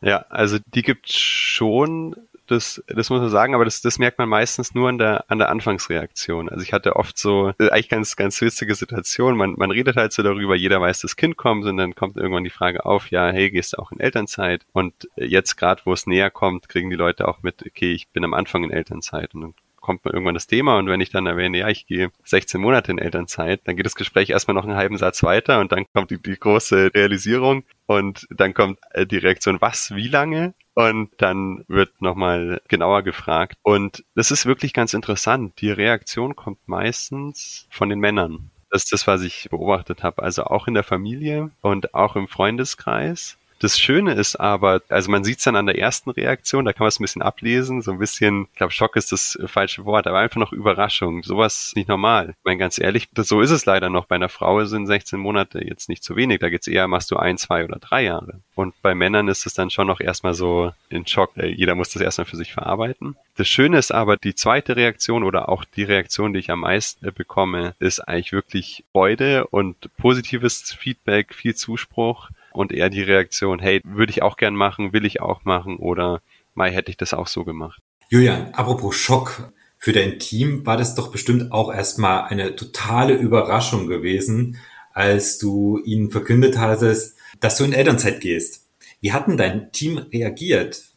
Ja, 0.00 0.26
also 0.28 0.58
die 0.74 0.82
gibt 0.82 1.10
schon, 1.10 2.14
das, 2.46 2.84
das 2.88 3.08
muss 3.08 3.20
man 3.20 3.30
sagen, 3.30 3.54
aber 3.54 3.64
das, 3.64 3.80
das 3.80 3.98
merkt 3.98 4.18
man 4.18 4.28
meistens 4.28 4.74
nur 4.74 4.90
an 4.90 4.98
der, 4.98 5.24
an 5.28 5.38
der 5.38 5.48
Anfangsreaktion. 5.48 6.50
Also 6.50 6.62
ich 6.62 6.74
hatte 6.74 6.96
oft 6.96 7.18
so, 7.18 7.54
äh, 7.58 7.70
eigentlich 7.70 7.88
ganz, 7.88 8.14
ganz 8.14 8.40
witzige 8.40 8.74
Situation. 8.74 9.36
Man, 9.36 9.54
man 9.56 9.70
redet 9.70 9.96
halt 9.96 10.12
so 10.12 10.22
darüber, 10.22 10.54
jeder 10.54 10.80
weiß, 10.80 11.00
das 11.00 11.16
Kind 11.16 11.38
kommt 11.38 11.64
und 11.64 11.78
dann 11.78 11.94
kommt 11.94 12.18
irgendwann 12.18 12.44
die 12.44 12.50
Frage 12.50 12.84
auf, 12.84 13.10
ja, 13.10 13.30
hey, 13.30 13.50
gehst 13.50 13.72
du 13.72 13.78
auch 13.78 13.92
in 13.92 14.00
Elternzeit? 14.00 14.66
Und 14.72 15.08
jetzt 15.16 15.56
gerade, 15.56 15.80
wo 15.86 15.92
es 15.94 16.06
näher 16.06 16.30
kommt, 16.30 16.68
kriegen 16.68 16.90
die 16.90 16.96
Leute 16.96 17.26
auch 17.26 17.42
mit, 17.42 17.64
okay, 17.66 17.92
ich 17.92 18.08
bin 18.08 18.24
am 18.24 18.34
Anfang 18.34 18.62
in 18.62 18.70
Elternzeit 18.70 19.34
und 19.34 19.40
dann 19.40 19.54
kommt 19.84 20.04
man 20.04 20.14
irgendwann 20.14 20.34
das 20.34 20.46
Thema 20.46 20.78
und 20.78 20.88
wenn 20.88 21.02
ich 21.02 21.10
dann 21.10 21.26
erwähne, 21.26 21.58
ja, 21.58 21.68
ich 21.68 21.86
gehe 21.86 22.10
16 22.24 22.58
Monate 22.60 22.90
in 22.90 22.98
Elternzeit, 22.98 23.60
dann 23.64 23.76
geht 23.76 23.84
das 23.84 23.94
Gespräch 23.94 24.30
erstmal 24.30 24.54
noch 24.54 24.64
einen 24.64 24.76
halben 24.76 24.96
Satz 24.96 25.22
weiter 25.22 25.60
und 25.60 25.72
dann 25.72 25.84
kommt 25.92 26.10
die, 26.10 26.20
die 26.20 26.38
große 26.38 26.90
Realisierung 26.94 27.64
und 27.86 28.26
dann 28.30 28.54
kommt 28.54 28.78
äh, 28.92 29.06
die 29.06 29.18
Reaktion, 29.18 29.60
was, 29.60 29.94
wie 29.94 30.08
lange? 30.08 30.54
Und 30.72 31.10
dann 31.18 31.64
wird 31.68 32.00
nochmal 32.00 32.60
genauer 32.66 33.02
gefragt. 33.02 33.58
Und 33.62 34.04
das 34.16 34.32
ist 34.32 34.46
wirklich 34.46 34.72
ganz 34.72 34.92
interessant. 34.92 35.60
Die 35.60 35.70
Reaktion 35.70 36.34
kommt 36.34 36.58
meistens 36.66 37.68
von 37.70 37.90
den 37.90 38.00
Männern. 38.00 38.50
Das 38.70 38.84
ist 38.84 38.92
das, 38.92 39.06
was 39.06 39.22
ich 39.22 39.48
beobachtet 39.50 40.02
habe. 40.02 40.22
Also 40.24 40.44
auch 40.44 40.66
in 40.66 40.74
der 40.74 40.82
Familie 40.82 41.50
und 41.60 41.94
auch 41.94 42.16
im 42.16 42.26
Freundeskreis. 42.26 43.36
Das 43.64 43.80
Schöne 43.80 44.12
ist 44.12 44.36
aber, 44.36 44.82
also 44.90 45.10
man 45.10 45.24
sieht 45.24 45.38
es 45.38 45.44
dann 45.44 45.56
an 45.56 45.64
der 45.64 45.78
ersten 45.78 46.10
Reaktion, 46.10 46.66
da 46.66 46.74
kann 46.74 46.84
man 46.84 46.88
es 46.88 47.00
ein 47.00 47.04
bisschen 47.04 47.22
ablesen, 47.22 47.80
so 47.80 47.92
ein 47.92 47.98
bisschen, 47.98 48.46
ich 48.52 48.58
glaube, 48.58 48.74
Schock 48.74 48.94
ist 48.94 49.10
das 49.10 49.38
falsche 49.46 49.86
Wort, 49.86 50.06
aber 50.06 50.18
einfach 50.18 50.36
noch 50.36 50.52
Überraschung. 50.52 51.22
Sowas 51.22 51.68
ist 51.68 51.76
nicht 51.76 51.88
normal. 51.88 52.34
Ich 52.36 52.44
meine, 52.44 52.58
ganz 52.58 52.78
ehrlich, 52.78 53.08
so 53.16 53.40
ist 53.40 53.50
es 53.50 53.64
leider 53.64 53.88
noch. 53.88 54.04
Bei 54.04 54.16
einer 54.16 54.28
Frau 54.28 54.62
sind 54.66 54.86
16 54.86 55.18
Monate 55.18 55.64
jetzt 55.64 55.88
nicht 55.88 56.04
zu 56.04 56.14
wenig. 56.14 56.40
Da 56.40 56.50
geht's 56.50 56.66
eher, 56.66 56.88
machst 56.88 57.10
du 57.10 57.16
ein, 57.16 57.38
zwei 57.38 57.64
oder 57.64 57.78
drei 57.78 58.02
Jahre. 58.02 58.40
Und 58.54 58.74
bei 58.82 58.94
Männern 58.94 59.28
ist 59.28 59.46
es 59.46 59.54
dann 59.54 59.70
schon 59.70 59.86
noch 59.86 60.00
erstmal 60.00 60.34
so 60.34 60.72
in 60.90 61.06
Schock. 61.06 61.34
Äh, 61.38 61.46
jeder 61.46 61.74
muss 61.74 61.88
das 61.88 62.02
erstmal 62.02 62.26
für 62.26 62.36
sich 62.36 62.52
verarbeiten. 62.52 63.16
Das 63.38 63.48
Schöne 63.48 63.78
ist 63.78 63.92
aber, 63.92 64.18
die 64.18 64.34
zweite 64.34 64.76
Reaktion 64.76 65.24
oder 65.24 65.48
auch 65.48 65.64
die 65.64 65.84
Reaktion, 65.84 66.34
die 66.34 66.40
ich 66.40 66.50
am 66.50 66.60
meisten 66.60 67.10
bekomme, 67.14 67.74
ist 67.78 68.00
eigentlich 68.00 68.32
wirklich 68.32 68.84
Freude 68.92 69.46
und 69.46 69.88
positives 69.96 70.74
Feedback, 70.74 71.34
viel 71.34 71.54
Zuspruch 71.54 72.28
und 72.54 72.72
eher 72.72 72.88
die 72.88 73.02
Reaktion, 73.02 73.58
hey, 73.58 73.80
würde 73.84 74.10
ich 74.10 74.22
auch 74.22 74.36
gern 74.36 74.54
machen, 74.54 74.92
will 74.92 75.04
ich 75.04 75.20
auch 75.20 75.44
machen 75.44 75.76
oder 75.76 76.22
Mai 76.54 76.70
hätte 76.70 76.90
ich 76.90 76.96
das 76.96 77.12
auch 77.12 77.26
so 77.26 77.44
gemacht. 77.44 77.80
Julian, 78.08 78.54
apropos 78.54 78.96
Schock, 78.96 79.52
für 79.78 79.92
dein 79.92 80.18
Team 80.18 80.64
war 80.64 80.76
das 80.76 80.94
doch 80.94 81.10
bestimmt 81.10 81.52
auch 81.52 81.72
erstmal 81.72 82.24
eine 82.28 82.56
totale 82.56 83.14
Überraschung 83.14 83.86
gewesen, 83.86 84.58
als 84.92 85.38
du 85.38 85.78
ihnen 85.84 86.10
verkündet 86.10 86.56
hattest, 86.56 87.18
dass 87.40 87.56
du 87.56 87.64
in 87.64 87.72
Elternzeit 87.72 88.20
gehst. 88.20 88.68
Wie 89.00 89.12
hat 89.12 89.26
denn 89.26 89.36
dein 89.36 89.72
Team 89.72 89.98
reagiert? 89.98 90.93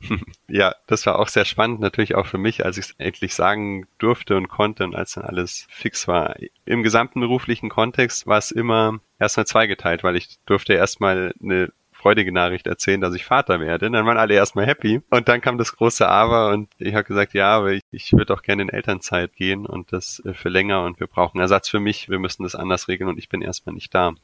Ja, 0.48 0.74
das 0.88 1.06
war 1.06 1.20
auch 1.20 1.28
sehr 1.28 1.44
spannend, 1.44 1.78
natürlich 1.78 2.16
auch 2.16 2.26
für 2.26 2.38
mich, 2.38 2.64
als 2.64 2.76
ich 2.76 2.86
es 2.86 2.94
endlich 2.98 3.34
sagen 3.34 3.86
durfte 3.98 4.36
und 4.36 4.48
konnte 4.48 4.82
und 4.82 4.96
als 4.96 5.12
dann 5.12 5.24
alles 5.24 5.68
fix 5.70 6.08
war. 6.08 6.34
Im 6.64 6.82
gesamten 6.82 7.20
beruflichen 7.20 7.68
Kontext 7.68 8.26
war 8.26 8.38
es 8.38 8.50
immer 8.50 8.98
erstmal 9.20 9.46
zweigeteilt, 9.46 10.02
weil 10.02 10.16
ich 10.16 10.40
durfte 10.46 10.72
erstmal 10.72 11.32
eine 11.40 11.72
freudige 12.00 12.32
Nachricht 12.32 12.66
erzählen, 12.66 13.00
dass 13.00 13.14
ich 13.14 13.24
Vater 13.24 13.60
werde. 13.60 13.90
Dann 13.90 14.06
waren 14.06 14.16
alle 14.16 14.34
erstmal 14.34 14.66
happy. 14.66 15.02
Und 15.10 15.28
dann 15.28 15.40
kam 15.40 15.58
das 15.58 15.76
große 15.76 16.08
Aber 16.08 16.48
und 16.48 16.68
ich 16.78 16.94
habe 16.94 17.04
gesagt, 17.04 17.34
ja, 17.34 17.56
aber 17.56 17.72
ich, 17.72 17.82
ich 17.90 18.12
würde 18.12 18.34
auch 18.34 18.42
gerne 18.42 18.62
in 18.62 18.68
Elternzeit 18.70 19.34
gehen 19.34 19.66
und 19.66 19.92
das 19.92 20.22
für 20.32 20.48
länger 20.48 20.82
und 20.82 20.98
wir 20.98 21.06
brauchen 21.06 21.40
Ersatz 21.40 21.68
für 21.68 21.80
mich. 21.80 22.08
Wir 22.08 22.18
müssen 22.18 22.42
das 22.42 22.54
anders 22.54 22.88
regeln 22.88 23.08
und 23.08 23.18
ich 23.18 23.28
bin 23.28 23.42
erstmal 23.42 23.74
nicht 23.74 23.94
da. 23.94 24.14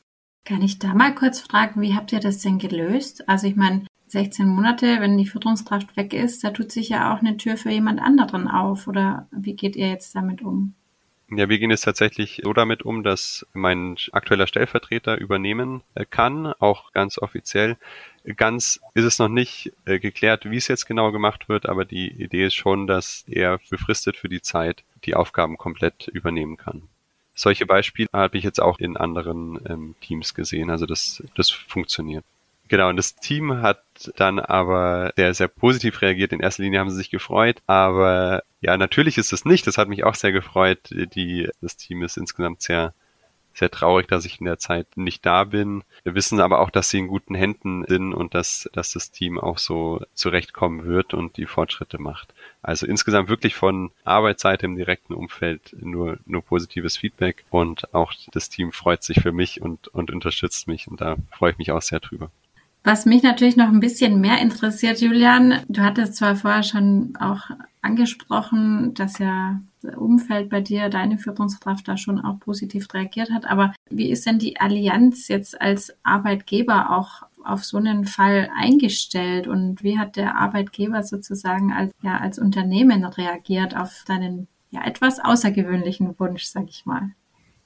Kann 0.45 0.63
ich 0.63 0.79
da 0.79 0.95
mal 0.95 1.15
kurz 1.15 1.41
fragen, 1.41 1.81
wie 1.81 1.95
habt 1.95 2.13
ihr 2.13 2.21
das 2.21 2.39
denn 2.39 2.59
gelöst? 2.59 3.29
Also 3.29 3.47
ich 3.47 3.57
meine, 3.57 3.85
16 4.09 4.47
Monate, 4.47 5.01
wenn 5.01 5.19
die 5.19 5.27
Fütterungskraft 5.27 5.97
weg 5.97 6.13
ist, 6.13 6.45
da 6.45 6.51
tut 6.51 6.71
sich 6.71 6.89
ja 6.91 7.13
auch 7.13 7.21
eine 7.21 7.37
Tür 7.37 7.57
für 7.57 7.71
jemand 7.71 8.01
anderen 8.01 8.49
auf. 8.49 8.87
Oder 8.87 9.27
wie 9.31 9.55
geht 9.55 9.77
ihr 9.77 9.89
jetzt 9.89 10.15
damit 10.15 10.43
um? 10.43 10.75
Ja, 11.29 11.49
wir 11.49 11.59
gehen 11.59 11.71
jetzt 11.71 11.83
tatsächlich 11.83 12.43
so 12.45 12.53
damit 12.53 12.85
um, 12.85 13.03
dass 13.03 13.45
mein 13.53 13.97
aktueller 14.13 14.47
Stellvertreter 14.47 15.19
übernehmen 15.19 15.83
äh, 15.97 16.05
kann, 16.05 16.47
auch 16.47 16.93
ganz 16.93 17.19
offiziell. 17.19 17.77
Ganz 18.37 18.81
ist 18.95 19.05
es 19.05 19.19
noch 19.19 19.29
nicht 19.29 19.73
äh, 19.87 19.99
geklärt, 19.99 20.49
wie 20.49 20.57
es 20.57 20.69
jetzt 20.69 20.87
genau 20.87 21.11
gemacht 21.11 21.49
wird, 21.49 21.69
aber 21.69 21.85
die 21.85 22.09
Idee 22.11 22.47
ist 22.47 22.55
schon, 22.55 22.87
dass 22.87 23.25
er 23.27 23.59
befristet 23.71 24.17
für 24.17 24.29
die 24.29 24.41
Zeit 24.41 24.85
die 25.05 25.17
Aufgaben 25.17 25.59
komplett 25.59 26.07
übernehmen 26.07 26.57
kann. 26.57 26.83
Solche 27.35 27.67
Beispiele 27.67 28.09
habe 28.13 28.39
ich 28.39 28.45
jetzt 28.45 28.63
auch 28.63 28.79
in 28.79 28.97
anderen 28.97 29.59
ähm, 29.69 29.95
Teams 30.01 30.33
gesehen, 30.33 30.71
also 30.71 30.87
das, 30.87 31.25
das 31.35 31.51
funktioniert. 31.51 32.25
Genau, 32.69 32.89
und 32.89 32.97
das 32.97 33.15
Team 33.15 33.63
hat 33.63 33.83
dann 34.17 34.41
aber 34.41 35.13
sehr, 35.17 35.35
sehr 35.35 35.49
positiv 35.49 36.03
reagiert. 36.03 36.33
In 36.33 36.41
erster 36.41 36.65
Linie 36.65 36.81
haben 36.81 36.91
sie 36.91 36.97
sich 36.97 37.11
gefreut, 37.11 37.63
aber 37.67 38.43
ja, 38.61 38.77
natürlich 38.77 39.19
ist 39.19 39.33
es 39.33 39.45
nicht. 39.45 39.67
Das 39.67 39.79
hat 39.79 39.89
mich 39.89 40.03
auch 40.05 40.17
sehr 40.17 40.33
gefreut. 40.33 40.81
Die, 40.91 41.49
das 41.61 41.77
Team 41.77 42.03
ist 42.03 42.17
insgesamt 42.17 42.63
sehr, 42.63 42.93
sehr 43.55 43.71
traurig, 43.71 44.09
dass 44.09 44.25
ich 44.25 44.41
in 44.41 44.47
der 44.47 44.59
Zeit 44.59 44.97
nicht 44.97 45.25
da 45.25 45.45
bin. 45.45 45.85
Wir 46.03 46.17
wissen 46.17 46.41
aber 46.41 46.61
auch, 46.61 46.71
dass 46.71 46.91
sie 46.91 46.99
in 46.99 47.07
guten 47.07 47.37
Händen 47.37 47.85
sind 47.87 48.13
und 48.13 48.35
dass, 48.35 48.69
dass 48.73 48.93
das 48.93 49.13
Team 49.13 49.39
auch 49.39 49.59
so 49.59 50.01
zurechtkommen 50.15 50.85
wird 50.85 51.15
und 51.15 51.37
die 51.37 51.47
Fortschritte 51.47 51.99
macht. 52.01 52.35
Also 52.63 52.87
insgesamt 52.87 53.29
wirklich 53.29 53.55
von 53.55 53.93
Arbeitsseite 54.05 54.67
im 54.67 54.77
direkten 54.77 55.15
Umfeld 55.15 55.77
nur, 55.81 56.19
nur 56.27 56.43
positives 56.43 56.97
Feedback 56.97 57.45
und 57.51 57.95
auch 57.95 58.13
das 58.33 58.49
Team 58.49 58.73
freut 58.73 59.05
sich 59.05 59.21
für 59.21 59.33
mich 59.33 59.63
und, 59.63 59.87
und 59.89 60.11
unterstützt 60.11 60.67
mich 60.67 60.89
und 60.89 61.01
da 61.01 61.17
freue 61.31 61.53
ich 61.53 61.59
mich 61.59 61.71
auch 61.71 61.83
sehr 61.83 62.01
drüber. 62.01 62.31
Was 62.87 63.05
mich 63.05 63.25
natürlich 63.25 63.57
noch 63.57 63.67
ein 63.67 63.81
bisschen 63.81 64.21
mehr 64.21 64.41
interessiert, 64.41 65.01
Julian, 65.01 65.61
du 65.67 65.83
hattest 65.83 66.15
zwar 66.15 66.37
vorher 66.37 66.63
schon 66.63 67.17
auch 67.19 67.51
angesprochen, 67.83 68.95
dass 68.95 69.19
ja 69.19 69.61
das 69.83 69.97
Umfeld 69.97 70.51
bei 70.51 70.61
dir, 70.61 70.89
deine 70.89 71.19
Führungskraft 71.19 71.89
da 71.89 71.97
schon 71.97 72.21
auch 72.21 72.39
positiv 72.39 72.87
reagiert 72.95 73.33
hat, 73.33 73.45
aber 73.45 73.75
wie 73.91 74.09
ist 74.09 74.25
denn 74.25 74.39
die 74.39 74.61
Allianz 74.61 75.27
jetzt 75.27 75.61
als 75.61 75.97
Arbeitgeber 76.05 76.97
auch 76.97 77.25
auf 77.43 77.65
so 77.65 77.79
einen 77.79 78.05
Fall 78.05 78.51
eingestellt 78.57 79.49
und 79.49 79.83
wie 79.83 79.99
hat 79.99 80.15
der 80.15 80.37
Arbeitgeber 80.37 81.03
sozusagen 81.03 81.73
als, 81.73 81.93
ja, 82.03 82.19
als 82.19 82.39
Unternehmen 82.39 83.05
reagiert 83.05 83.77
auf 83.77 84.05
deinen 84.07 84.47
ja, 84.71 84.85
etwas 84.85 85.19
außergewöhnlichen 85.19 86.17
Wunsch, 86.21 86.45
sag 86.45 86.69
ich 86.69 86.87
mal? 86.87 87.11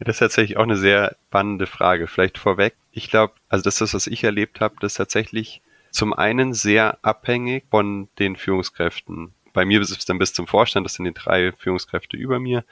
Das 0.00 0.16
ist 0.16 0.20
tatsächlich 0.20 0.56
auch 0.56 0.62
eine 0.62 0.76
sehr 0.76 1.16
spannende 1.28 1.66
Frage. 1.66 2.06
Vielleicht 2.06 2.38
vorweg. 2.38 2.74
Ich 2.90 3.10
glaube, 3.10 3.34
also 3.48 3.62
das 3.62 3.80
ist, 3.80 3.94
was 3.94 4.06
ich 4.06 4.24
erlebt 4.24 4.60
habe, 4.60 4.74
das 4.80 4.92
ist 4.92 4.96
tatsächlich 4.96 5.60
zum 5.90 6.12
einen 6.14 6.54
sehr 6.54 6.98
abhängig 7.02 7.64
von 7.70 8.08
den 8.18 8.36
Führungskräften. 8.36 9.32
Bei 9.52 9.64
mir 9.64 9.80
ist 9.80 9.90
es 9.90 10.04
dann 10.04 10.18
bis 10.18 10.32
zum 10.32 10.46
Vorstand, 10.46 10.84
das 10.86 10.94
sind 10.94 11.04
die 11.04 11.12
drei 11.12 11.52
Führungskräfte 11.52 12.16
über 12.16 12.38
mir. 12.38 12.64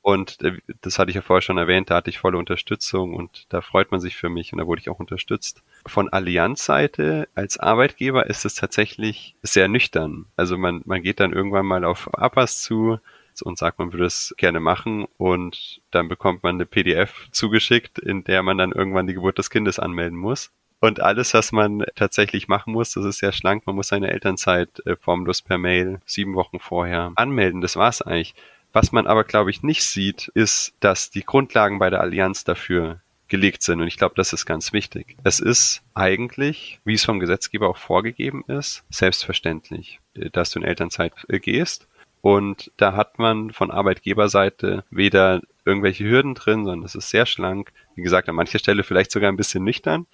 Und 0.00 0.42
äh, 0.42 0.58
das 0.80 0.98
hatte 0.98 1.10
ich 1.10 1.14
ja 1.14 1.22
vorher 1.22 1.42
schon 1.42 1.58
erwähnt, 1.58 1.90
da 1.90 1.96
hatte 1.96 2.10
ich 2.10 2.18
volle 2.18 2.38
Unterstützung 2.38 3.14
und 3.14 3.46
da 3.50 3.60
freut 3.60 3.92
man 3.92 4.00
sich 4.00 4.16
für 4.16 4.28
mich 4.28 4.52
und 4.52 4.58
da 4.58 4.66
wurde 4.66 4.80
ich 4.80 4.88
auch 4.88 4.98
unterstützt. 4.98 5.62
Von 5.86 6.08
Allianz-Seite 6.08 7.28
als 7.36 7.58
Arbeitgeber 7.58 8.26
ist 8.26 8.44
es 8.44 8.54
tatsächlich 8.54 9.36
sehr 9.42 9.68
nüchtern. 9.68 10.26
Also 10.36 10.58
man, 10.58 10.82
man 10.86 11.02
geht 11.02 11.20
dann 11.20 11.32
irgendwann 11.32 11.66
mal 11.66 11.84
auf 11.84 12.12
APAS 12.14 12.62
zu 12.62 12.98
und 13.40 13.56
sagt, 13.56 13.78
man 13.78 13.92
würde 13.92 14.04
es 14.04 14.34
gerne 14.36 14.60
machen 14.60 15.06
und 15.16 15.80
dann 15.90 16.08
bekommt 16.08 16.42
man 16.42 16.56
eine 16.56 16.66
PDF 16.66 17.28
zugeschickt, 17.30 17.98
in 17.98 18.24
der 18.24 18.42
man 18.42 18.58
dann 18.58 18.72
irgendwann 18.72 19.06
die 19.06 19.14
Geburt 19.14 19.38
des 19.38 19.48
Kindes 19.48 19.78
anmelden 19.78 20.18
muss. 20.18 20.50
Und 20.80 21.00
alles, 21.00 21.32
was 21.32 21.52
man 21.52 21.84
tatsächlich 21.94 22.48
machen 22.48 22.72
muss, 22.72 22.94
das 22.94 23.04
ist 23.04 23.18
sehr 23.18 23.30
schlank. 23.30 23.66
Man 23.66 23.76
muss 23.76 23.88
seine 23.88 24.10
Elternzeit 24.10 24.84
äh, 24.84 24.96
formlos 24.96 25.40
per 25.40 25.56
Mail 25.56 26.00
sieben 26.04 26.34
Wochen 26.34 26.58
vorher 26.58 27.12
anmelden. 27.14 27.60
Das 27.60 27.76
war's 27.76 28.02
eigentlich. 28.02 28.34
Was 28.72 28.90
man 28.90 29.06
aber, 29.06 29.22
glaube 29.22 29.50
ich, 29.50 29.62
nicht 29.62 29.84
sieht, 29.84 30.28
ist, 30.34 30.74
dass 30.80 31.10
die 31.10 31.24
Grundlagen 31.24 31.78
bei 31.78 31.88
der 31.88 32.00
Allianz 32.00 32.42
dafür 32.42 33.00
gelegt 33.28 33.62
sind. 33.62 33.80
Und 33.80 33.86
ich 33.86 33.96
glaube, 33.96 34.14
das 34.16 34.32
ist 34.32 34.44
ganz 34.44 34.72
wichtig. 34.72 35.16
Es 35.24 35.40
ist 35.40 35.82
eigentlich, 35.94 36.80
wie 36.84 36.94
es 36.94 37.04
vom 37.04 37.20
Gesetzgeber 37.20 37.68
auch 37.68 37.78
vorgegeben 37.78 38.44
ist, 38.48 38.84
selbstverständlich, 38.90 40.00
äh, 40.14 40.30
dass 40.30 40.50
du 40.50 40.58
in 40.58 40.64
Elternzeit 40.64 41.12
äh, 41.28 41.38
gehst. 41.38 41.86
Und 42.22 42.70
da 42.76 42.94
hat 42.94 43.18
man 43.18 43.50
von 43.50 43.70
Arbeitgeberseite 43.70 44.84
weder 44.90 45.42
irgendwelche 45.64 46.04
Hürden 46.04 46.34
drin, 46.34 46.64
sondern 46.64 46.86
es 46.86 46.94
ist 46.94 47.10
sehr 47.10 47.26
schlank. 47.26 47.72
Wie 47.96 48.02
gesagt, 48.02 48.28
an 48.28 48.36
mancher 48.36 48.60
Stelle 48.60 48.84
vielleicht 48.84 49.10
sogar 49.10 49.30
ein 49.30 49.36
bisschen 49.36 49.64
nüchtern. 49.64 50.06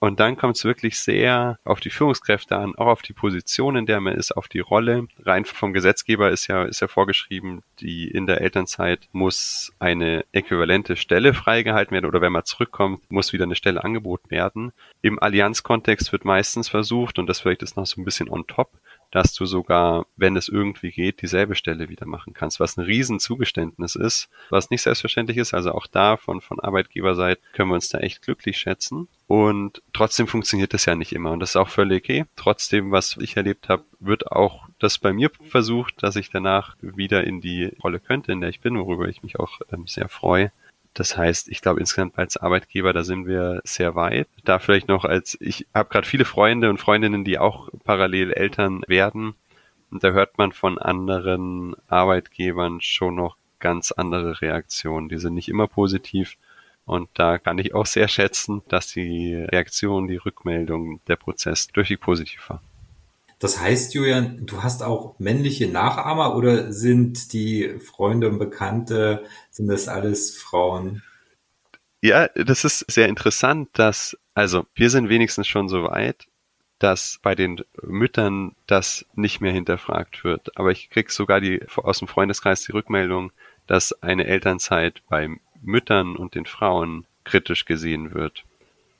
Und 0.00 0.18
dann 0.18 0.36
kommt 0.36 0.56
es 0.56 0.64
wirklich 0.64 0.98
sehr 0.98 1.58
auf 1.62 1.78
die 1.80 1.90
Führungskräfte 1.90 2.56
an, 2.56 2.74
auch 2.76 2.86
auf 2.86 3.02
die 3.02 3.12
Position, 3.12 3.76
in 3.76 3.84
der 3.84 4.00
man 4.00 4.14
ist, 4.14 4.32
auf 4.32 4.48
die 4.48 4.60
Rolle. 4.60 5.08
Rein 5.18 5.44
vom 5.44 5.74
Gesetzgeber 5.74 6.30
ist 6.30 6.46
ja, 6.46 6.64
ist 6.64 6.80
ja 6.80 6.88
vorgeschrieben, 6.88 7.62
die 7.80 8.08
in 8.08 8.26
der 8.26 8.40
Elternzeit 8.40 9.08
muss 9.12 9.74
eine 9.78 10.24
äquivalente 10.32 10.96
Stelle 10.96 11.34
freigehalten 11.34 11.92
werden 11.92 12.06
oder 12.06 12.22
wenn 12.22 12.32
man 12.32 12.46
zurückkommt, 12.46 13.10
muss 13.10 13.34
wieder 13.34 13.44
eine 13.44 13.56
Stelle 13.56 13.84
angeboten 13.84 14.30
werden. 14.30 14.72
Im 15.02 15.18
Allianzkontext 15.18 16.12
wird 16.12 16.24
meistens 16.24 16.70
versucht, 16.70 17.18
und 17.18 17.26
das 17.26 17.40
vielleicht 17.40 17.62
ist 17.62 17.76
noch 17.76 17.86
so 17.86 18.00
ein 18.00 18.04
bisschen 18.06 18.30
on 18.30 18.46
top, 18.46 18.72
dass 19.10 19.34
du 19.34 19.44
sogar, 19.44 20.06
wenn 20.16 20.36
es 20.36 20.48
irgendwie 20.48 20.90
geht, 20.90 21.22
dieselbe 21.22 21.54
Stelle 21.54 21.88
wieder 21.88 22.06
machen 22.06 22.32
kannst, 22.32 22.60
was 22.60 22.76
ein 22.76 22.84
Riesenzugeständnis 22.84 23.94
ist, 23.94 24.28
was 24.50 24.70
nicht 24.70 24.82
selbstverständlich 24.82 25.38
ist. 25.38 25.54
Also 25.54 25.72
auch 25.72 25.86
da 25.86 26.16
von, 26.16 26.40
von 26.40 26.60
Arbeitgeberseite 26.60 27.40
können 27.52 27.70
wir 27.70 27.74
uns 27.74 27.88
da 27.88 27.98
echt 27.98 28.22
glücklich 28.22 28.58
schätzen. 28.58 29.08
Und 29.26 29.82
trotzdem 29.92 30.26
funktioniert 30.26 30.74
das 30.74 30.86
ja 30.86 30.96
nicht 30.96 31.12
immer. 31.12 31.30
Und 31.30 31.40
das 31.40 31.50
ist 31.50 31.56
auch 31.56 31.68
völlig 31.68 32.02
okay. 32.02 32.24
Trotzdem, 32.34 32.90
was 32.90 33.16
ich 33.20 33.36
erlebt 33.36 33.68
habe, 33.68 33.84
wird 34.00 34.32
auch 34.32 34.66
das 34.80 34.98
bei 34.98 35.12
mir 35.12 35.30
versucht, 35.48 36.02
dass 36.02 36.16
ich 36.16 36.30
danach 36.30 36.76
wieder 36.80 37.22
in 37.24 37.40
die 37.40 37.70
Rolle 37.82 38.00
könnte, 38.00 38.32
in 38.32 38.40
der 38.40 38.50
ich 38.50 38.60
bin, 38.60 38.76
worüber 38.76 39.08
ich 39.08 39.22
mich 39.22 39.38
auch 39.38 39.60
ähm, 39.72 39.86
sehr 39.86 40.08
freue. 40.08 40.50
Das 40.94 41.16
heißt, 41.16 41.48
ich 41.48 41.60
glaube 41.62 41.80
insgesamt 41.80 42.18
als 42.18 42.36
Arbeitgeber, 42.36 42.92
da 42.92 43.04
sind 43.04 43.26
wir 43.26 43.60
sehr 43.64 43.94
weit. 43.94 44.28
Da 44.44 44.58
vielleicht 44.58 44.88
noch 44.88 45.04
als, 45.04 45.36
ich 45.40 45.66
habe 45.72 45.88
gerade 45.88 46.06
viele 46.06 46.24
Freunde 46.24 46.68
und 46.68 46.78
Freundinnen, 46.78 47.24
die 47.24 47.38
auch 47.38 47.68
parallel 47.84 48.32
Eltern 48.32 48.82
werden. 48.86 49.34
Und 49.90 50.04
da 50.04 50.10
hört 50.10 50.38
man 50.38 50.52
von 50.52 50.78
anderen 50.78 51.74
Arbeitgebern 51.88 52.80
schon 52.80 53.14
noch 53.14 53.36
ganz 53.60 53.92
andere 53.92 54.40
Reaktionen. 54.40 55.08
Die 55.08 55.18
sind 55.18 55.34
nicht 55.34 55.48
immer 55.48 55.68
positiv. 55.68 56.36
Und 56.86 57.08
da 57.14 57.38
kann 57.38 57.58
ich 57.58 57.74
auch 57.74 57.86
sehr 57.86 58.08
schätzen, 58.08 58.62
dass 58.68 58.88
die 58.88 59.34
Reaktion, 59.34 60.08
die 60.08 60.16
Rückmeldung, 60.16 61.00
der 61.06 61.16
Prozess 61.16 61.68
durchweg 61.68 62.00
positiv 62.00 62.48
war. 62.50 62.60
Das 63.40 63.58
heißt, 63.58 63.94
Julian, 63.94 64.44
du 64.44 64.62
hast 64.62 64.82
auch 64.82 65.18
männliche 65.18 65.66
Nachahmer 65.66 66.36
oder 66.36 66.72
sind 66.72 67.32
die 67.32 67.80
Freunde 67.80 68.28
und 68.28 68.38
Bekannte, 68.38 69.24
sind 69.50 69.66
das 69.68 69.88
alles 69.88 70.36
Frauen? 70.36 71.02
Ja, 72.02 72.28
das 72.28 72.64
ist 72.64 72.84
sehr 72.90 73.08
interessant, 73.08 73.70
dass, 73.72 74.16
also 74.34 74.66
wir 74.74 74.90
sind 74.90 75.08
wenigstens 75.08 75.48
schon 75.48 75.70
so 75.70 75.84
weit, 75.84 76.26
dass 76.78 77.18
bei 77.22 77.34
den 77.34 77.62
Müttern 77.82 78.56
das 78.66 79.06
nicht 79.14 79.40
mehr 79.40 79.52
hinterfragt 79.52 80.22
wird. 80.22 80.58
Aber 80.58 80.70
ich 80.70 80.90
krieg 80.90 81.10
sogar 81.10 81.40
die 81.40 81.62
aus 81.76 81.98
dem 81.98 82.08
Freundeskreis 82.08 82.62
die 82.62 82.72
Rückmeldung, 82.72 83.32
dass 83.66 84.02
eine 84.02 84.26
Elternzeit 84.26 85.02
bei 85.08 85.28
Müttern 85.62 86.16
und 86.16 86.34
den 86.34 86.44
Frauen 86.46 87.06
kritisch 87.24 87.64
gesehen 87.64 88.12
wird. 88.12 88.44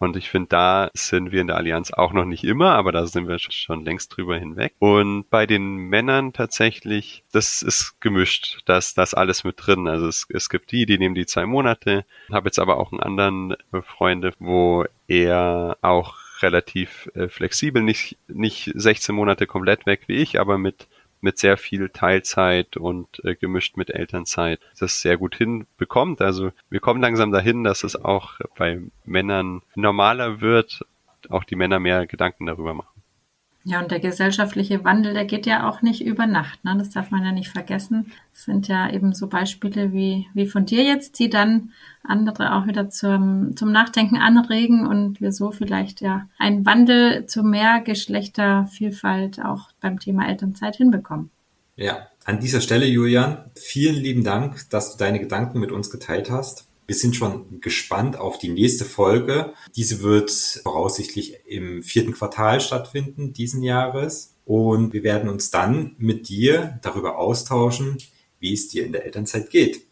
Und 0.00 0.16
ich 0.16 0.30
finde, 0.30 0.48
da 0.48 0.90
sind 0.94 1.30
wir 1.30 1.42
in 1.42 1.46
der 1.46 1.58
Allianz 1.58 1.92
auch 1.92 2.14
noch 2.14 2.24
nicht 2.24 2.42
immer, 2.42 2.72
aber 2.72 2.90
da 2.90 3.06
sind 3.06 3.28
wir 3.28 3.38
schon 3.38 3.84
längst 3.84 4.16
drüber 4.16 4.38
hinweg. 4.38 4.72
Und 4.78 5.28
bei 5.28 5.44
den 5.44 5.76
Männern 5.76 6.32
tatsächlich, 6.32 7.22
das 7.32 7.60
ist 7.60 8.00
gemischt, 8.00 8.62
dass 8.64 8.94
das 8.94 9.12
alles 9.12 9.44
mit 9.44 9.56
drin. 9.58 9.86
Also 9.88 10.08
es, 10.08 10.26
es 10.30 10.48
gibt 10.48 10.72
die, 10.72 10.86
die 10.86 10.98
nehmen 10.98 11.14
die 11.14 11.26
zwei 11.26 11.44
Monate. 11.44 12.06
Habe 12.32 12.48
jetzt 12.48 12.58
aber 12.58 12.78
auch 12.78 12.92
einen 12.92 13.02
anderen 13.02 13.56
äh, 13.72 13.82
Freunde, 13.82 14.32
wo 14.38 14.86
er 15.06 15.76
auch 15.82 16.16
relativ 16.42 17.10
äh, 17.14 17.28
flexibel, 17.28 17.82
nicht, 17.82 18.16
nicht 18.26 18.72
16 18.74 19.14
Monate 19.14 19.46
komplett 19.46 19.84
weg 19.84 20.04
wie 20.06 20.16
ich, 20.16 20.40
aber 20.40 20.56
mit 20.56 20.88
mit 21.20 21.38
sehr 21.38 21.56
viel 21.56 21.88
Teilzeit 21.88 22.76
und 22.76 23.22
äh, 23.24 23.34
gemischt 23.34 23.76
mit 23.76 23.90
Elternzeit 23.90 24.60
das 24.78 25.00
sehr 25.00 25.16
gut 25.16 25.36
hinbekommt. 25.36 26.20
Also 26.20 26.52
wir 26.68 26.80
kommen 26.80 27.00
langsam 27.00 27.30
dahin, 27.32 27.64
dass 27.64 27.84
es 27.84 27.96
auch 27.96 28.40
bei 28.56 28.80
Männern 29.04 29.62
normaler 29.74 30.40
wird, 30.40 30.84
auch 31.28 31.44
die 31.44 31.56
Männer 31.56 31.78
mehr 31.78 32.06
Gedanken 32.06 32.46
darüber 32.46 32.74
machen. 32.74 32.99
Ja, 33.64 33.80
und 33.80 33.90
der 33.90 34.00
gesellschaftliche 34.00 34.84
Wandel, 34.84 35.12
der 35.12 35.26
geht 35.26 35.44
ja 35.44 35.68
auch 35.68 35.82
nicht 35.82 36.02
über 36.02 36.26
Nacht. 36.26 36.64
Ne? 36.64 36.76
Das 36.78 36.90
darf 36.90 37.10
man 37.10 37.22
ja 37.22 37.32
nicht 37.32 37.50
vergessen. 37.50 38.10
Das 38.32 38.44
sind 38.44 38.68
ja 38.68 38.90
eben 38.90 39.12
so 39.12 39.26
Beispiele 39.26 39.92
wie, 39.92 40.26
wie 40.32 40.46
von 40.46 40.64
dir 40.64 40.82
jetzt, 40.82 41.18
die 41.18 41.28
dann 41.28 41.72
andere 42.02 42.54
auch 42.54 42.66
wieder 42.66 42.88
zum, 42.88 43.54
zum 43.56 43.70
Nachdenken 43.70 44.16
anregen 44.16 44.86
und 44.86 45.20
wir 45.20 45.32
so 45.32 45.50
vielleicht 45.52 46.00
ja 46.00 46.26
einen 46.38 46.64
Wandel 46.64 47.26
zu 47.26 47.42
mehr 47.42 47.80
Geschlechtervielfalt 47.80 49.44
auch 49.44 49.68
beim 49.80 50.00
Thema 50.00 50.26
Elternzeit 50.26 50.76
hinbekommen. 50.76 51.30
Ja, 51.76 52.08
an 52.24 52.40
dieser 52.40 52.62
Stelle, 52.62 52.86
Julian, 52.86 53.50
vielen 53.54 53.96
lieben 53.96 54.24
Dank, 54.24 54.70
dass 54.70 54.92
du 54.92 54.98
deine 54.98 55.20
Gedanken 55.20 55.60
mit 55.60 55.70
uns 55.70 55.90
geteilt 55.90 56.30
hast. 56.30 56.69
Wir 56.90 56.96
sind 56.96 57.14
schon 57.14 57.60
gespannt 57.60 58.18
auf 58.18 58.38
die 58.38 58.48
nächste 58.48 58.84
Folge. 58.84 59.52
Diese 59.76 60.02
wird 60.02 60.32
voraussichtlich 60.64 61.36
im 61.46 61.84
vierten 61.84 62.12
Quartal 62.12 62.60
stattfinden 62.60 63.32
diesen 63.32 63.62
Jahres. 63.62 64.34
Und 64.44 64.92
wir 64.92 65.04
werden 65.04 65.30
uns 65.30 65.52
dann 65.52 65.94
mit 65.98 66.28
dir 66.28 66.80
darüber 66.82 67.16
austauschen, 67.16 67.98
wie 68.40 68.54
es 68.54 68.66
dir 68.66 68.84
in 68.84 68.90
der 68.90 69.04
Elternzeit 69.04 69.50
geht. 69.50 69.82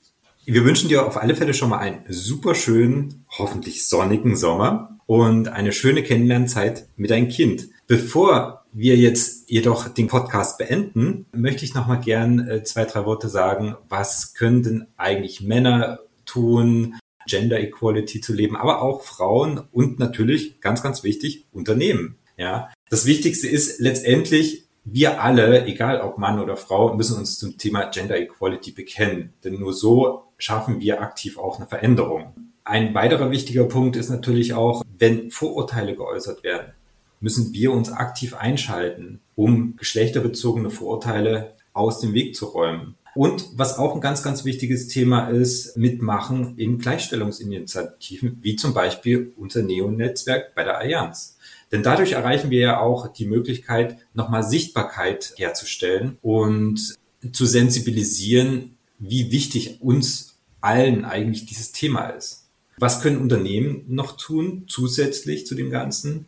Wir 0.45 0.65
wünschen 0.65 0.89
dir 0.89 1.07
auf 1.07 1.19
alle 1.19 1.37
Fälle 1.37 1.55
schon 1.55 1.71
mal 1.71 1.79
einen 1.79 2.01
super 2.09 2.57
schönen, 2.57 3.25
hoffentlich 3.31 3.87
sonnigen 3.87 4.35
Sommer 4.35 4.99
und 5.07 5.47
eine 5.47 5.71
schöne 5.71 6.03
Kennenlernzeit 6.03 6.89
mit 6.97 7.11
deinem 7.11 7.29
Kind. 7.29 7.69
Bevor 7.87 8.65
wir 8.73 8.97
jetzt 8.97 9.49
jedoch 9.49 9.87
den 9.87 10.09
Podcast 10.09 10.59
beenden, 10.59 11.27
möchte 11.31 11.65
ich 11.65 11.75
noch 11.75 11.87
mal 11.87 12.01
gern 12.01 12.41
äh, 12.49 12.65
zwei, 12.65 12.87
drei 12.87 13.05
Worte 13.05 13.29
sagen. 13.29 13.77
Was 13.89 14.35
können 14.35 14.65
denn 14.65 14.87
eigentlich 14.97 15.41
Männer 15.41 16.01
tun, 16.29 16.95
Gender 17.27 17.61
Equality 17.61 18.21
zu 18.21 18.33
leben, 18.33 18.57
aber 18.57 18.83
auch 18.83 19.03
Frauen 19.03 19.61
und 19.73 19.99
natürlich 19.99 20.61
ganz, 20.61 20.83
ganz 20.83 21.05
wichtig, 21.05 21.45
Unternehmen. 21.53 22.17
Ja, 22.37 22.71
das 22.91 23.05
Wichtigste 23.07 23.49
ist 23.49 23.81
letztendlich, 23.81 24.65
wir 24.85 25.23
alle, 25.23 25.67
egal 25.67 26.01
ob 26.01 26.19
Mann 26.19 26.41
oder 26.41 26.57
Frau, 26.57 26.95
müssen 26.95 27.19
uns 27.19 27.39
zum 27.39 27.59
Thema 27.59 27.91
Gender 27.91 28.19
Equality 28.19 28.71
bekennen, 28.71 29.35
denn 29.45 29.59
nur 29.59 29.75
so 29.75 30.23
schaffen 30.39 30.81
wir 30.81 31.03
aktiv 31.03 31.37
auch 31.39 31.59
eine 31.59 31.67
Veränderung. 31.67 32.33
Ein 32.65 32.95
weiterer 32.95 33.31
wichtiger 33.31 33.65
Punkt 33.65 33.97
ist 33.97 34.09
natürlich 34.09 34.55
auch, 34.55 34.85
wenn 34.99 35.31
Vorurteile 35.31 35.95
geäußert 35.95 36.43
werden, 36.43 36.73
müssen 37.21 37.53
wir 37.53 37.73
uns 37.73 37.91
aktiv 37.91 38.35
einschalten, 38.35 39.21
um 39.35 39.77
geschlechterbezogene 39.77 40.71
Vorurteile 40.71 41.57
aus 41.73 42.01
dem 42.01 42.15
Weg 42.15 42.37
zu 42.37 42.47
räumen. 42.47 42.95
Und 43.19 43.47
was 43.57 43.79
auch 43.79 43.97
ein 43.97 44.01
ganz, 44.01 44.23
ganz 44.23 44.45
wichtiges 44.45 44.87
Thema 44.87 45.27
ist, 45.27 45.77
mitmachen 45.77 46.57
in 46.57 46.79
Gleichstellungsinitiativen, 46.79 48.39
wie 48.43 48.55
zum 48.55 48.75
Beispiel 48.75 49.33
unser 49.37 49.65
Neo-Netzwerk 49.65 50.55
bei 50.55 50.63
der 50.63 50.79
Allianz. 50.79 51.37
Denn 51.73 51.83
dadurch 51.83 52.13
erreichen 52.13 52.51
wir 52.51 52.61
ja 52.61 52.81
auch 52.81 53.13
die 53.13 53.27
Möglichkeit, 53.27 53.97
nochmal 54.15 54.45
Sichtbarkeit 54.45 55.33
herzustellen 55.37 56.17
und 56.23 56.95
zu 57.33 57.45
sensibilisieren, 57.45 58.77
wie 59.01 59.33
wichtig 59.33 59.83
uns 59.83 60.39
allen 60.61 61.05
eigentlich 61.05 61.45
dieses 61.45 61.73
Thema 61.73 62.11
ist. 62.11 62.47
Was 62.77 63.03
können 63.03 63.19
Unternehmen 63.19 63.83
noch 63.89 64.17
tun 64.17 64.67
zusätzlich 64.69 65.45
zu 65.45 65.57
dem 65.57 65.71
Ganzen? 65.71 66.27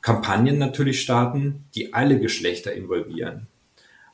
Kampagnen 0.00 0.56
natürlich 0.56 1.02
starten, 1.02 1.66
die 1.74 1.92
alle 1.92 2.18
Geschlechter 2.18 2.72
involvieren 2.72 3.46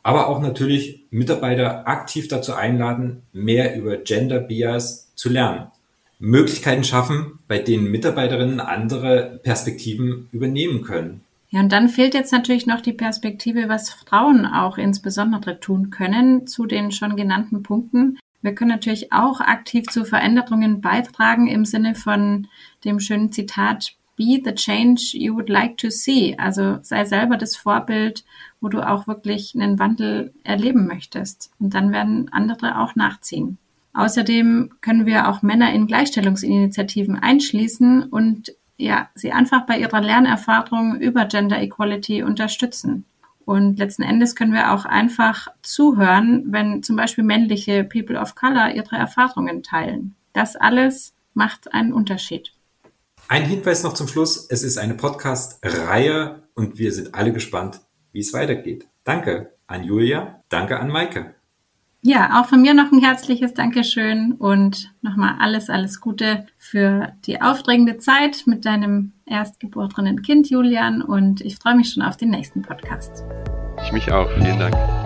aber 0.07 0.29
auch 0.29 0.41
natürlich 0.41 1.01
Mitarbeiter 1.11 1.89
aktiv 1.89 2.29
dazu 2.29 2.55
einladen, 2.55 3.23
mehr 3.33 3.77
über 3.77 3.97
Gender 3.97 4.39
Bias 4.39 5.13
zu 5.17 5.29
lernen. 5.29 5.67
Möglichkeiten 6.21 6.85
schaffen, 6.85 7.41
bei 7.49 7.59
denen 7.59 7.91
Mitarbeiterinnen 7.91 8.61
andere 8.61 9.41
Perspektiven 9.43 10.29
übernehmen 10.31 10.83
können. 10.83 11.23
Ja, 11.51 11.59
und 11.59 11.73
dann 11.73 11.89
fehlt 11.89 12.15
jetzt 12.15 12.31
natürlich 12.31 12.69
noch 12.69 12.83
die 12.83 12.93
Perspektive, 12.93 13.69
was 13.69 13.91
Frauen 13.91 14.47
auch 14.47 14.79
insbesondere 14.79 15.59
tun 15.59 15.91
können 15.91 16.47
zu 16.47 16.67
den 16.67 16.93
schon 16.93 17.17
genannten 17.17 17.65
Punkten. 17.65 18.17
Wir 18.43 18.55
können 18.55 18.71
natürlich 18.71 19.13
auch 19.13 19.41
aktiv 19.41 19.87
zu 19.89 20.05
Veränderungen 20.05 20.81
beitragen 20.81 21.49
im 21.49 21.65
Sinne 21.65 21.97
von 21.97 22.47
dem 22.85 23.01
schönen 23.01 23.33
Zitat 23.33 23.97
Be 24.17 24.41
the 24.43 24.55
change 24.55 25.11
you 25.13 25.35
would 25.35 25.49
like 25.49 25.77
to 25.77 25.91
see. 25.91 26.37
Also 26.39 26.79
sei 26.83 27.05
selber 27.05 27.37
das 27.37 27.55
Vorbild, 27.55 28.25
wo 28.67 28.69
du 28.69 28.85
auch 28.85 29.07
wirklich 29.07 29.55
einen 29.55 29.79
Wandel 29.79 30.35
erleben 30.43 30.89
möchtest. 30.89 31.53
Und 31.61 31.73
dann 31.73 31.93
werden 31.93 32.29
andere 32.33 32.81
auch 32.81 32.97
nachziehen. 32.97 33.59
Außerdem 33.95 34.71
können 34.81 35.07
wir 35.07 35.29
auch 35.29 35.41
Männer 35.41 35.73
in 35.73 35.87
Gleichstellungsinitiativen 35.87 37.17
einschließen 37.17 38.03
und 38.03 38.57
ja, 38.77 39.09
sie 39.15 39.31
einfach 39.31 39.67
bei 39.67 39.79
ihrer 39.79 40.01
Lernerfahrung 40.01 40.97
über 40.97 41.27
Gender 41.27 41.63
Equality 41.63 42.25
unterstützen. 42.25 43.05
Und 43.45 43.79
letzten 43.79 44.03
Endes 44.03 44.35
können 44.35 44.53
wir 44.53 44.73
auch 44.73 44.85
einfach 44.85 45.47
zuhören, 45.63 46.47
wenn 46.49 46.83
zum 46.83 46.97
Beispiel 46.97 47.23
männliche 47.23 47.85
People 47.85 48.19
of 48.19 48.35
Color 48.35 48.75
ihre 48.75 48.97
Erfahrungen 48.97 49.63
teilen. 49.63 50.17
Das 50.33 50.57
alles 50.57 51.15
macht 51.35 51.73
einen 51.73 51.93
Unterschied. 51.93 52.51
Ein 53.29 53.45
Hinweis 53.45 53.85
noch 53.85 53.95
zum 53.95 54.09
Schluss. 54.09 54.49
Es 54.51 54.65
ist 54.65 54.77
eine 54.77 54.95
Podcast-Reihe 54.95 56.43
und 56.55 56.79
wir 56.79 56.93
sind 56.93 57.15
alle 57.15 57.33
gespannt, 57.33 57.81
wie 58.17 58.21
es 58.21 58.33
weitergeht. 58.33 58.89
Danke 59.05 59.53
an 59.67 59.85
Julia, 59.85 60.43
danke 60.49 60.81
an 60.81 60.89
Maike. 60.89 61.35
Ja, 62.01 62.41
auch 62.41 62.47
von 62.47 62.63
mir 62.63 62.73
noch 62.73 62.91
ein 62.93 63.01
herzliches 63.01 63.53
Dankeschön 63.53 64.33
und 64.33 64.93
nochmal 65.03 65.35
alles, 65.39 65.69
alles 65.69 66.01
Gute 66.01 66.47
für 66.57 67.13
die 67.27 67.43
aufregende 67.43 67.99
Zeit 67.99 68.45
mit 68.47 68.65
deinem 68.65 69.13
erstgeborenen 69.27 70.23
Kind, 70.23 70.49
Julian. 70.49 71.03
Und 71.03 71.41
ich 71.41 71.57
freue 71.57 71.75
mich 71.75 71.91
schon 71.91 72.03
auf 72.03 72.17
den 72.17 72.31
nächsten 72.31 72.63
Podcast. 72.63 73.25
Ich 73.85 73.93
mich 73.93 74.11
auch. 74.11 74.31
Vielen 74.39 74.59
Dank. 74.59 75.06